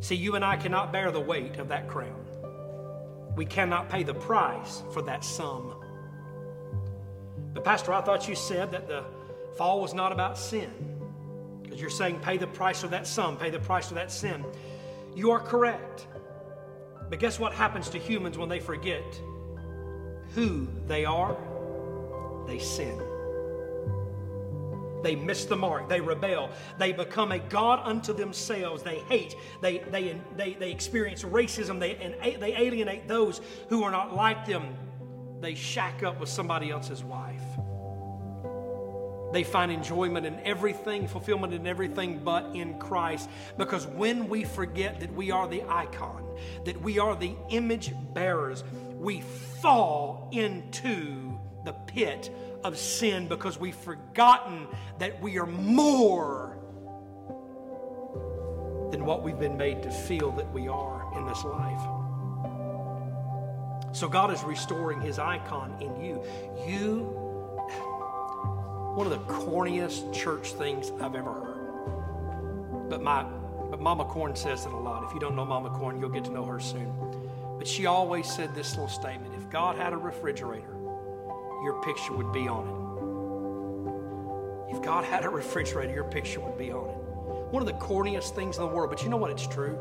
See, 0.00 0.14
you 0.14 0.34
and 0.34 0.44
I 0.44 0.56
cannot 0.56 0.92
bear 0.92 1.10
the 1.10 1.20
weight 1.20 1.58
of 1.58 1.68
that 1.68 1.88
crown. 1.88 2.26
We 3.36 3.44
cannot 3.44 3.88
pay 3.88 4.02
the 4.02 4.14
price 4.14 4.82
for 4.92 5.02
that 5.02 5.24
sum. 5.24 5.76
But, 7.52 7.64
Pastor, 7.64 7.92
I 7.92 8.00
thought 8.00 8.28
you 8.28 8.34
said 8.34 8.72
that 8.72 8.88
the 8.88 9.04
fall 9.56 9.80
was 9.80 9.94
not 9.94 10.12
about 10.12 10.38
sin. 10.38 10.70
Because 11.62 11.80
you're 11.80 11.90
saying 11.90 12.20
pay 12.20 12.36
the 12.36 12.46
price 12.46 12.80
for 12.80 12.88
that 12.88 13.06
sum, 13.06 13.36
pay 13.36 13.50
the 13.50 13.58
price 13.58 13.88
for 13.88 13.94
that 13.94 14.10
sin. 14.10 14.44
You 15.14 15.30
are 15.30 15.40
correct. 15.40 16.06
But 17.08 17.18
guess 17.18 17.38
what 17.38 17.52
happens 17.52 17.88
to 17.90 17.98
humans 17.98 18.38
when 18.38 18.48
they 18.48 18.60
forget 18.60 19.20
who 20.34 20.68
they 20.86 21.04
are? 21.04 21.36
They 22.46 22.58
sin. 22.58 23.00
They 25.02 25.16
miss 25.16 25.44
the 25.46 25.56
mark. 25.56 25.88
They 25.88 26.00
rebel. 26.00 26.50
They 26.78 26.92
become 26.92 27.32
a 27.32 27.38
God 27.38 27.80
unto 27.84 28.12
themselves. 28.12 28.82
They 28.82 28.98
hate. 29.00 29.34
They, 29.60 29.78
they, 29.78 30.20
they, 30.36 30.54
they 30.54 30.70
experience 30.70 31.22
racism. 31.22 31.80
They, 31.80 31.96
and 31.96 32.40
they 32.40 32.54
alienate 32.56 33.08
those 33.08 33.40
who 33.68 33.82
are 33.82 33.90
not 33.90 34.14
like 34.14 34.46
them. 34.46 34.74
They 35.40 35.54
shack 35.54 36.02
up 36.02 36.20
with 36.20 36.28
somebody 36.28 36.70
else's 36.70 37.02
wife. 37.02 37.40
They 39.32 39.44
find 39.44 39.70
enjoyment 39.70 40.26
in 40.26 40.40
everything, 40.40 41.06
fulfillment 41.06 41.54
in 41.54 41.66
everything 41.66 42.20
but 42.24 42.54
in 42.54 42.78
Christ. 42.78 43.30
Because 43.56 43.86
when 43.86 44.28
we 44.28 44.44
forget 44.44 45.00
that 45.00 45.14
we 45.14 45.30
are 45.30 45.46
the 45.46 45.62
icon, 45.68 46.26
that 46.64 46.80
we 46.82 46.98
are 46.98 47.14
the 47.14 47.34
image 47.48 47.94
bearers, 48.12 48.64
we 49.00 49.22
fall 49.22 50.28
into 50.30 51.38
the 51.64 51.72
pit 51.72 52.30
of 52.62 52.76
sin 52.76 53.26
because 53.28 53.58
we've 53.58 53.74
forgotten 53.74 54.66
that 54.98 55.20
we 55.22 55.38
are 55.38 55.46
more 55.46 56.58
than 58.90 59.06
what 59.06 59.22
we've 59.22 59.38
been 59.38 59.56
made 59.56 59.82
to 59.82 59.90
feel 59.90 60.30
that 60.32 60.52
we 60.52 60.68
are 60.68 61.10
in 61.16 61.26
this 61.26 61.42
life. 61.44 61.80
So 63.92 64.06
God 64.08 64.32
is 64.32 64.42
restoring 64.44 65.00
his 65.00 65.18
icon 65.18 65.80
in 65.80 65.96
you. 65.96 66.22
You, 66.66 67.04
one 68.94 69.06
of 69.06 69.12
the 69.12 69.32
corniest 69.32 70.12
church 70.12 70.52
things 70.52 70.92
I've 71.00 71.14
ever 71.14 71.32
heard. 71.32 72.88
But 72.90 73.02
my 73.02 73.24
but 73.70 73.80
Mama 73.80 74.04
Corn 74.04 74.34
says 74.34 74.66
it 74.66 74.72
a 74.72 74.76
lot. 74.76 75.04
If 75.04 75.14
you 75.14 75.20
don't 75.20 75.36
know 75.36 75.44
Mama 75.44 75.70
Corn, 75.70 76.00
you'll 76.00 76.10
get 76.10 76.24
to 76.24 76.32
know 76.32 76.44
her 76.44 76.58
soon. 76.58 76.92
But 77.60 77.68
she 77.68 77.84
always 77.84 78.26
said 78.26 78.54
this 78.54 78.70
little 78.70 78.88
statement 78.88 79.34
if 79.34 79.50
God 79.50 79.76
had 79.76 79.92
a 79.92 79.96
refrigerator, 79.98 80.74
your 81.62 81.78
picture 81.82 82.16
would 82.16 82.32
be 82.32 82.48
on 82.48 82.66
it. 84.70 84.74
If 84.74 84.82
God 84.82 85.04
had 85.04 85.26
a 85.26 85.28
refrigerator, 85.28 85.92
your 85.92 86.04
picture 86.04 86.40
would 86.40 86.56
be 86.56 86.72
on 86.72 86.88
it. 86.88 86.96
One 87.52 87.60
of 87.60 87.66
the 87.66 87.74
corniest 87.74 88.34
things 88.34 88.56
in 88.56 88.62
the 88.62 88.68
world, 88.74 88.88
but 88.88 89.02
you 89.02 89.10
know 89.10 89.18
what? 89.18 89.30
It's 89.30 89.46
true. 89.46 89.78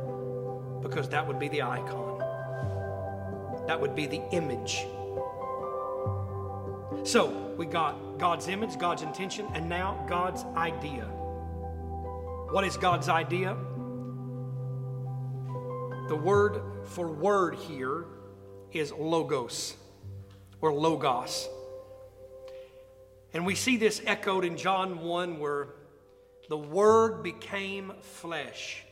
Because 0.82 1.08
that 1.08 1.26
would 1.26 1.40
be 1.40 1.48
the 1.48 1.62
icon, 1.62 2.20
that 3.66 3.80
would 3.80 3.96
be 3.96 4.08
the 4.08 4.22
image. 4.34 4.86
So 7.08 7.54
we 7.56 7.66
got 7.66 8.18
God's 8.18 8.50
image, 8.50 8.78
God's 8.78 9.04
intention, 9.04 9.48
and 9.54 9.70
now 9.70 10.04
God's 10.06 10.44
idea. 10.58 11.06
What 12.52 12.66
is 12.66 12.76
God's 12.76 13.08
idea? 13.08 13.56
The 16.10 16.16
word 16.16 16.62
for 16.86 17.08
word 17.08 17.54
here 17.54 18.06
is 18.74 18.92
logos 18.92 19.76
or 20.60 20.74
logos. 20.74 21.48
And 23.32 23.46
we 23.46 23.54
see 23.54 23.78
this 23.78 24.02
echoed 24.08 24.44
in 24.44 24.58
John 24.58 25.02
1 25.02 25.40
where 25.40 25.68
the 26.50 26.58
Word 26.58 27.22
became 27.22 27.94
flesh 28.02 28.84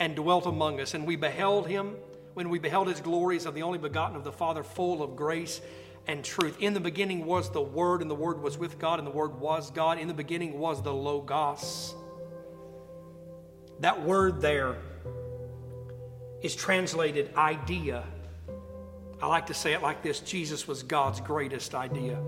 and 0.00 0.16
dwelt 0.16 0.46
among 0.46 0.80
us, 0.80 0.94
and 0.94 1.06
we 1.06 1.14
beheld 1.14 1.68
him 1.68 1.94
when 2.34 2.48
we 2.48 2.58
beheld 2.58 2.88
his 2.88 3.00
glories 3.00 3.46
of 3.46 3.54
the 3.54 3.62
only 3.62 3.78
begotten 3.78 4.16
of 4.16 4.24
the 4.24 4.32
Father, 4.32 4.64
full 4.64 5.04
of 5.04 5.14
grace 5.14 5.60
and 6.08 6.24
truth. 6.24 6.56
In 6.58 6.74
the 6.74 6.80
beginning 6.80 7.24
was 7.24 7.52
the 7.52 7.62
Word, 7.62 8.02
and 8.02 8.10
the 8.10 8.16
Word 8.16 8.42
was 8.42 8.58
with 8.58 8.80
God, 8.80 8.98
and 8.98 9.06
the 9.06 9.12
Word 9.12 9.38
was 9.38 9.70
God. 9.70 10.00
In 10.00 10.08
the 10.08 10.14
beginning 10.14 10.58
was 10.58 10.82
the 10.82 10.92
Logos. 10.92 11.94
That 13.78 14.02
word 14.02 14.40
there 14.40 14.78
is 16.42 16.54
translated 16.54 17.34
idea. 17.36 18.04
I 19.20 19.26
like 19.26 19.46
to 19.46 19.54
say 19.54 19.72
it 19.72 19.82
like 19.82 20.02
this 20.02 20.20
Jesus 20.20 20.68
was 20.68 20.82
God's 20.82 21.20
greatest 21.20 21.74
idea. 21.74 22.18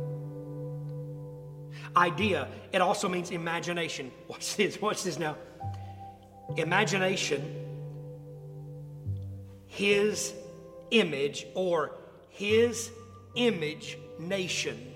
Idea, 1.96 2.48
it 2.72 2.80
also 2.80 3.08
means 3.08 3.30
imagination. 3.30 4.10
Watch 4.28 4.56
this, 4.56 4.80
watch 4.80 5.02
this 5.02 5.18
now. 5.18 5.36
Imagination, 6.56 7.42
his 9.66 10.32
image 10.90 11.46
or 11.54 11.92
his 12.30 12.90
image 13.34 13.98
nation. 14.18 14.94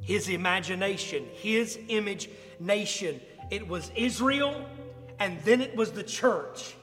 His 0.00 0.28
imagination, 0.28 1.26
his 1.34 1.78
image 1.88 2.30
nation. 2.60 3.20
It 3.50 3.66
was 3.66 3.90
Israel 3.96 4.64
and 5.18 5.40
then 5.42 5.60
it 5.60 5.74
was 5.76 5.92
the 5.92 6.02
church. 6.02 6.74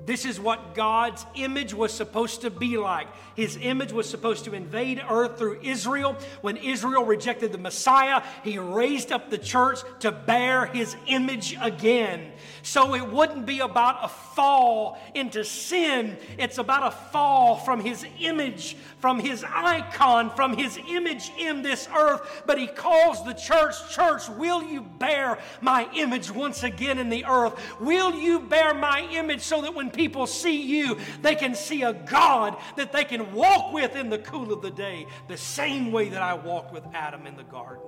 This 0.00 0.24
is 0.24 0.40
what 0.40 0.74
God's 0.74 1.24
image 1.34 1.72
was 1.72 1.92
supposed 1.92 2.42
to 2.42 2.50
be 2.50 2.76
like. 2.76 3.06
His 3.36 3.56
image 3.60 3.92
was 3.92 4.08
supposed 4.08 4.44
to 4.44 4.54
invade 4.54 5.02
earth 5.08 5.38
through 5.38 5.60
Israel. 5.62 6.16
When 6.40 6.56
Israel 6.56 7.04
rejected 7.04 7.52
the 7.52 7.58
Messiah, 7.58 8.22
he 8.42 8.58
raised 8.58 9.12
up 9.12 9.30
the 9.30 9.38
church 9.38 9.78
to 10.00 10.12
bear 10.12 10.66
his 10.66 10.96
image 11.06 11.56
again. 11.60 12.32
So 12.62 12.94
it 12.94 13.08
wouldn't 13.08 13.46
be 13.46 13.60
about 13.60 14.04
a 14.04 14.08
fall 14.08 14.98
into 15.14 15.44
sin, 15.44 16.16
it's 16.38 16.58
about 16.58 16.86
a 16.86 16.90
fall 16.90 17.56
from 17.56 17.80
his 17.80 18.04
image, 18.20 18.76
from 18.98 19.20
his 19.20 19.44
icon, 19.48 20.30
from 20.30 20.56
his 20.56 20.78
image 20.88 21.30
in 21.38 21.62
this 21.62 21.88
earth. 21.96 22.42
But 22.46 22.58
he 22.58 22.66
calls 22.66 23.24
the 23.24 23.32
church, 23.32 23.74
Church, 23.90 24.28
will 24.28 24.62
you 24.62 24.82
bear 24.82 25.38
my 25.60 25.88
image 25.94 26.30
once 26.30 26.62
again 26.62 26.98
in 26.98 27.10
the 27.10 27.24
earth? 27.24 27.54
Will 27.80 28.14
you 28.14 28.40
bear 28.40 28.74
my 28.74 29.08
image 29.12 29.40
so 29.40 29.62
that 29.62 29.74
when 29.74 29.83
people 29.90 30.26
see 30.26 30.62
you, 30.62 30.98
they 31.22 31.34
can 31.34 31.54
see 31.54 31.82
a 31.82 31.92
God 31.92 32.56
that 32.76 32.92
they 32.92 33.04
can 33.04 33.32
walk 33.32 33.72
with 33.72 33.96
in 33.96 34.10
the 34.10 34.18
cool 34.18 34.52
of 34.52 34.62
the 34.62 34.70
day, 34.70 35.06
the 35.28 35.36
same 35.36 35.92
way 35.92 36.08
that 36.08 36.22
I 36.22 36.34
walked 36.34 36.72
with 36.72 36.84
Adam 36.94 37.26
in 37.26 37.36
the 37.36 37.42
garden? 37.44 37.82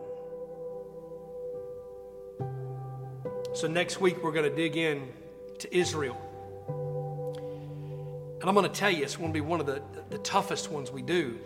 So, 3.55 3.67
next 3.67 4.01
week 4.01 4.23
we're 4.23 4.33
going 4.33 4.49
to 4.49 4.55
dig 4.55 4.77
in 4.77 5.09
to 5.61 5.77
Israel. 5.77 6.21
And 8.41 8.49
I'm 8.49 8.55
going 8.55 8.71
to 8.71 8.79
tell 8.79 8.91
you, 8.91 9.03
it's 9.03 9.17
going 9.17 9.31
to 9.31 9.35
be 9.35 9.41
one 9.41 9.61
of 9.61 9.67
the, 9.67 9.83
the 10.11 10.19
toughest 10.19 10.71
ones 10.71 10.91
we 10.91 11.03
do. 11.03 11.39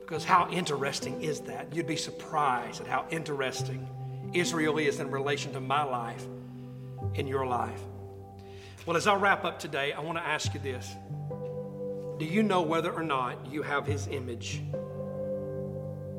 Because 0.00 0.24
how 0.24 0.50
interesting 0.50 1.22
is 1.22 1.40
that? 1.40 1.74
You'd 1.74 1.86
be 1.86 1.96
surprised 1.96 2.80
at 2.80 2.86
how 2.86 3.06
interesting 3.10 3.86
Israel 4.32 4.78
is 4.78 5.00
in 5.00 5.10
relation 5.10 5.52
to 5.52 5.60
my 5.60 5.82
life 5.82 6.26
in 7.14 7.26
your 7.26 7.46
life. 7.46 7.80
Well, 8.86 8.98
as 8.98 9.06
I 9.06 9.14
wrap 9.14 9.46
up 9.46 9.58
today, 9.58 9.94
I 9.94 10.00
want 10.00 10.18
to 10.18 10.26
ask 10.26 10.52
you 10.52 10.60
this 10.60 10.94
Do 12.18 12.26
you 12.26 12.42
know 12.42 12.60
whether 12.60 12.92
or 12.92 13.02
not 13.02 13.50
you 13.50 13.62
have 13.62 13.86
His 13.86 14.08
image 14.08 14.60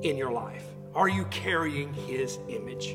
in 0.01 0.17
your 0.17 0.31
life? 0.31 0.63
Are 0.95 1.07
you 1.07 1.25
carrying 1.25 1.93
His 1.93 2.39
image? 2.49 2.87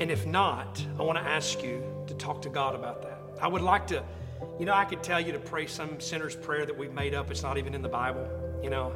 And 0.00 0.10
if 0.10 0.26
not, 0.26 0.82
I 0.98 1.02
want 1.02 1.18
to 1.18 1.24
ask 1.24 1.62
you 1.62 1.84
to 2.06 2.14
talk 2.14 2.40
to 2.42 2.48
God 2.48 2.74
about 2.74 3.02
that. 3.02 3.20
I 3.42 3.46
would 3.46 3.60
like 3.60 3.86
to, 3.88 4.02
you 4.58 4.64
know, 4.64 4.72
I 4.72 4.86
could 4.86 5.02
tell 5.02 5.20
you 5.20 5.32
to 5.32 5.38
pray 5.38 5.66
some 5.66 6.00
sinner's 6.00 6.34
prayer 6.34 6.64
that 6.64 6.76
we've 6.76 6.94
made 6.94 7.14
up. 7.14 7.30
It's 7.30 7.42
not 7.42 7.58
even 7.58 7.74
in 7.74 7.82
the 7.82 7.90
Bible, 7.90 8.26
you 8.62 8.70
know. 8.70 8.94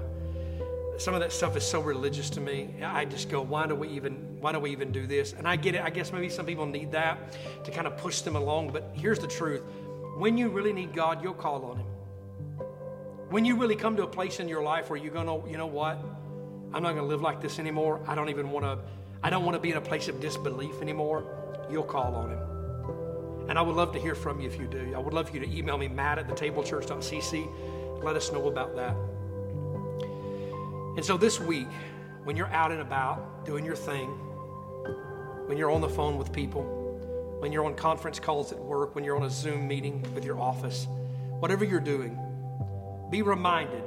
Some 0.96 1.12
of 1.12 1.20
that 1.20 1.32
stuff 1.32 1.54
is 1.54 1.64
so 1.64 1.80
religious 1.80 2.30
to 2.30 2.40
me. 2.40 2.74
I 2.82 3.04
just 3.04 3.28
go, 3.28 3.42
why 3.42 3.66
do 3.66 3.74
we 3.74 3.88
even 3.88 4.27
why 4.40 4.53
do 4.53 4.59
we 4.59 4.70
even 4.70 4.92
do 4.92 5.07
this? 5.07 5.33
And 5.33 5.46
I 5.46 5.57
get 5.57 5.74
it. 5.74 5.83
I 5.83 5.90
guess 5.90 6.12
maybe 6.12 6.29
some 6.29 6.46
people 6.46 6.66
need 6.66 6.92
that 6.92 7.18
to 7.64 7.70
kind 7.70 7.87
of 7.87 7.96
push 7.96 8.20
them 8.20 8.37
along, 8.37 8.70
but 8.70 8.90
here's 8.94 9.18
the 9.18 9.27
truth. 9.27 9.62
When 10.16 10.37
you 10.37 10.48
really 10.48 10.72
need 10.72 10.94
God, 10.94 11.22
you'll 11.22 11.35
call 11.35 11.64
on 11.64 11.79
him. 11.79 11.87
When 13.31 13.44
you 13.44 13.57
really 13.57 13.77
come 13.77 13.96
to 13.96 14.05
a 14.05 14.07
place 14.07 14.40
in 14.40 14.48
your 14.48 14.62
life 14.62 14.90
where 14.90 14.98
you're 14.98 15.12
going 15.12 15.27
to, 15.27 15.51
you 15.51 15.59
know 15.59 15.66
what? 15.66 15.98
I'm 16.72 16.83
not 16.83 16.94
going 16.94 17.03
to 17.03 17.09
live 17.09 17.20
like 17.20 17.40
this 17.40 17.59
anymore. 17.59 18.01
I 18.07 18.14
don't 18.14 18.29
even 18.29 18.51
want 18.51 18.64
to 18.64 18.79
I 19.22 19.31
don't 19.31 19.44
want 19.44 19.57
to 19.57 19.61
be 19.61 19.70
in 19.70 19.77
a 19.77 19.81
place 19.81 20.09
of 20.09 20.20
disbelief 20.20 20.81
anymore, 20.81 21.24
you'll 21.70 21.83
call 21.83 22.14
on 22.14 22.31
him. 22.31 23.48
And 23.48 23.59
I 23.59 23.62
would 23.62 23.74
love 23.74 23.92
to 23.94 23.98
hear 23.98 24.14
from 24.14 24.40
you 24.40 24.48
if 24.48 24.61
you 24.61 24.66
do. 24.66 24.92
I 24.94 24.98
would 24.98 25.12
love 25.12 25.31
for 25.31 25.35
you 25.35 25.40
to 25.40 25.57
email 25.57 25.77
me, 25.77 25.88
matt 25.88 26.18
at 26.18 26.29
thetablechurch.cc. 26.29 28.05
Let 28.05 28.14
us 28.14 28.31
know 28.31 28.46
about 28.46 28.77
that. 28.77 28.94
And 30.96 31.05
so 31.05 31.16
this 31.16 31.40
week, 31.40 31.68
when 32.24 32.37
you're 32.37 32.48
out 32.48 32.70
and 32.70 32.81
about 32.81 33.44
doing 33.44 33.64
your 33.64 33.74
thing, 33.74 34.09
when 35.48 35.56
you're 35.56 35.70
on 35.70 35.80
the 35.80 35.88
phone 35.88 36.18
with 36.18 36.30
people, 36.30 36.62
when 37.40 37.52
you're 37.52 37.64
on 37.64 37.74
conference 37.74 38.20
calls 38.20 38.52
at 38.52 38.58
work, 38.58 38.94
when 38.94 39.02
you're 39.02 39.16
on 39.16 39.22
a 39.22 39.30
Zoom 39.30 39.66
meeting 39.66 40.04
with 40.14 40.22
your 40.22 40.38
office, 40.38 40.87
whatever 41.40 41.64
you're 41.64 41.80
doing, 41.80 42.18
be 43.08 43.22
reminded 43.22 43.82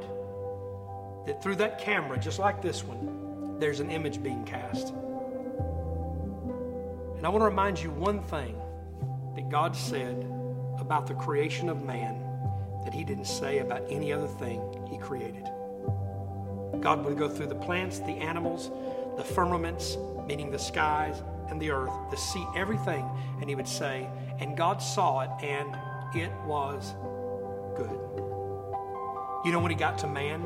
that 1.28 1.44
through 1.44 1.58
that 1.58 1.78
camera, 1.78 2.18
just 2.18 2.40
like 2.40 2.64
this 2.64 2.84
one, 2.84 3.60
there's 3.60 3.80
an 3.80 3.92
image 3.92 4.24
being 4.24 4.44
cast. 4.44 4.88
And 7.16 7.28
I 7.28 7.30
want 7.30 7.42
to 7.42 7.46
remind 7.46 7.80
you 7.80 7.92
one 7.92 8.24
thing 8.24 8.60
that 9.36 9.48
God 9.50 9.76
said 9.76 10.26
about 10.80 11.06
the 11.06 11.14
creation 11.14 11.70
of 11.70 11.84
man 11.84 12.20
that 12.84 12.92
he 12.92 13.04
didn't 13.04 13.26
say 13.26 13.60
about 13.60 13.84
any 13.88 14.12
other 14.12 14.28
thing 14.28 14.60
he 14.90 14.98
created. 14.98 15.48
God 16.80 17.06
would 17.06 17.20
go 17.20 17.30
through 17.30 17.46
the 17.48 17.56
plants, 17.56 18.00
the 18.00 18.14
animals, 18.14 18.72
the 19.16 19.24
firmaments, 19.24 19.96
meaning 20.26 20.50
the 20.50 20.58
skies 20.58 21.22
and 21.52 21.62
the 21.62 21.70
earth, 21.70 21.92
the 22.10 22.18
sea, 22.18 22.46
everything, 22.56 23.08
and 23.40 23.50
he 23.50 23.56
would 23.56 23.68
say, 23.68 24.10
and 24.40 24.58
God 24.58 24.82
saw 24.82 25.20
it 25.22 25.30
and 25.44 25.76
it 26.16 26.32
was 26.46 26.96
good. 27.76 28.00
You 29.46 29.52
know 29.52 29.60
when 29.60 29.70
he 29.70 29.78
got 29.78 29.98
to 30.00 30.08
man? 30.08 30.42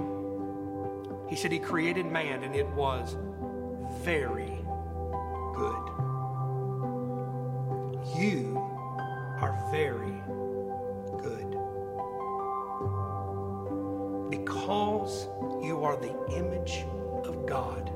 He 1.30 1.36
said 1.36 1.52
he 1.52 1.60
created 1.60 2.06
man 2.06 2.44
and 2.44 2.56
it 2.56 2.68
was 2.70 3.16
very 4.02 4.58
good. 5.54 5.92
You 8.18 8.58
are 9.42 9.58
very 9.72 10.22
good. 11.22 11.52
Because 14.30 15.28
you 15.64 15.84
are 15.84 15.98
the 15.98 16.16
image 16.36 16.86
of 17.26 17.46
God 17.46 17.90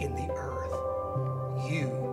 in 0.00 0.14
the 0.14 0.32
earth. 0.32 1.70
You 1.70 2.09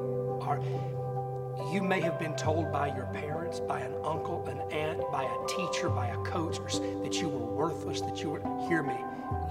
You 0.56 1.82
may 1.82 2.00
have 2.02 2.18
been 2.20 2.36
told 2.36 2.72
by 2.72 2.88
your 2.88 3.08
parents, 3.08 3.60
by 3.60 3.82
an 3.82 3.94
uncle, 4.04 4.48
an 4.48 4.60
aunt, 4.72 5.02
by 5.12 5.24
a 5.24 5.48
teacher, 5.48 5.90
by 5.90 6.08
a 6.08 6.18
coach, 6.18 6.58
that 7.04 7.20
you 7.20 7.28
were 7.28 7.46
worthless, 7.46 8.00
that 8.02 8.22
you 8.22 8.30
were. 8.30 8.40
Hear 8.70 8.84
me. 8.84 8.96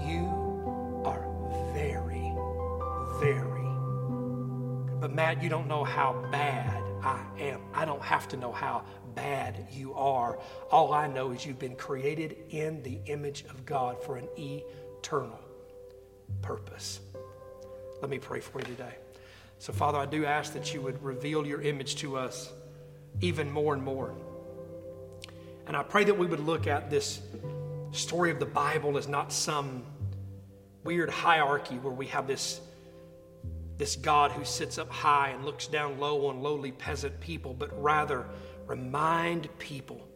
You 0.03 0.25
are 1.05 1.27
very, 1.73 2.33
very. 3.19 3.67
But 4.99 5.13
Matt, 5.13 5.43
you 5.43 5.49
don't 5.49 5.67
know 5.67 5.83
how 5.83 6.25
bad 6.31 6.81
I 7.03 7.23
am. 7.39 7.61
I 7.73 7.85
don't 7.85 8.01
have 8.01 8.27
to 8.29 8.37
know 8.37 8.51
how 8.51 8.83
bad 9.13 9.67
you 9.71 9.93
are. 9.93 10.39
All 10.71 10.93
I 10.93 11.07
know 11.07 11.31
is 11.31 11.45
you've 11.45 11.59
been 11.59 11.75
created 11.75 12.35
in 12.49 12.81
the 12.81 12.99
image 13.05 13.45
of 13.49 13.65
God 13.65 14.01
for 14.03 14.17
an 14.17 14.27
eternal 14.37 15.39
purpose. 16.41 16.99
Let 18.01 18.09
me 18.09 18.17
pray 18.17 18.39
for 18.39 18.59
you 18.59 18.65
today. 18.65 18.95
So, 19.59 19.73
Father, 19.73 19.97
I 19.97 20.05
do 20.05 20.25
ask 20.25 20.53
that 20.53 20.73
you 20.73 20.81
would 20.81 21.01
reveal 21.03 21.45
your 21.45 21.61
image 21.61 21.95
to 21.97 22.17
us 22.17 22.51
even 23.21 23.51
more 23.51 23.73
and 23.73 23.83
more. 23.83 24.13
And 25.65 25.75
I 25.75 25.83
pray 25.83 26.03
that 26.03 26.17
we 26.17 26.27
would 26.27 26.39
look 26.39 26.67
at 26.67 26.89
this 26.89 27.21
story 27.91 28.31
of 28.31 28.39
the 28.39 28.45
Bible 28.45 28.97
as 28.97 29.07
not 29.07 29.33
some 29.33 29.83
weird 30.83 31.09
hierarchy 31.09 31.75
where 31.79 31.93
we 31.93 32.05
have 32.07 32.27
this, 32.27 32.61
this 33.77 33.95
God 33.95 34.31
who 34.31 34.45
sits 34.45 34.77
up 34.77 34.89
high 34.89 35.29
and 35.29 35.43
looks 35.43 35.67
down 35.67 35.99
low 35.99 36.27
on 36.27 36.41
lowly 36.41 36.71
peasant 36.71 37.19
people, 37.19 37.53
but 37.53 37.81
rather 37.81 38.25
remind 38.67 39.49
people 39.57 40.07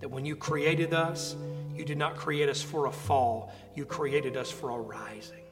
that 0.00 0.08
when 0.08 0.26
you 0.26 0.34
created 0.34 0.92
us, 0.92 1.36
you 1.74 1.84
did 1.84 1.96
not 1.96 2.16
create 2.16 2.48
us 2.48 2.60
for 2.60 2.86
a 2.86 2.92
fall, 2.92 3.52
you 3.74 3.84
created 3.84 4.36
us 4.36 4.50
for 4.50 4.70
a 4.70 4.78
rising. 4.78 5.44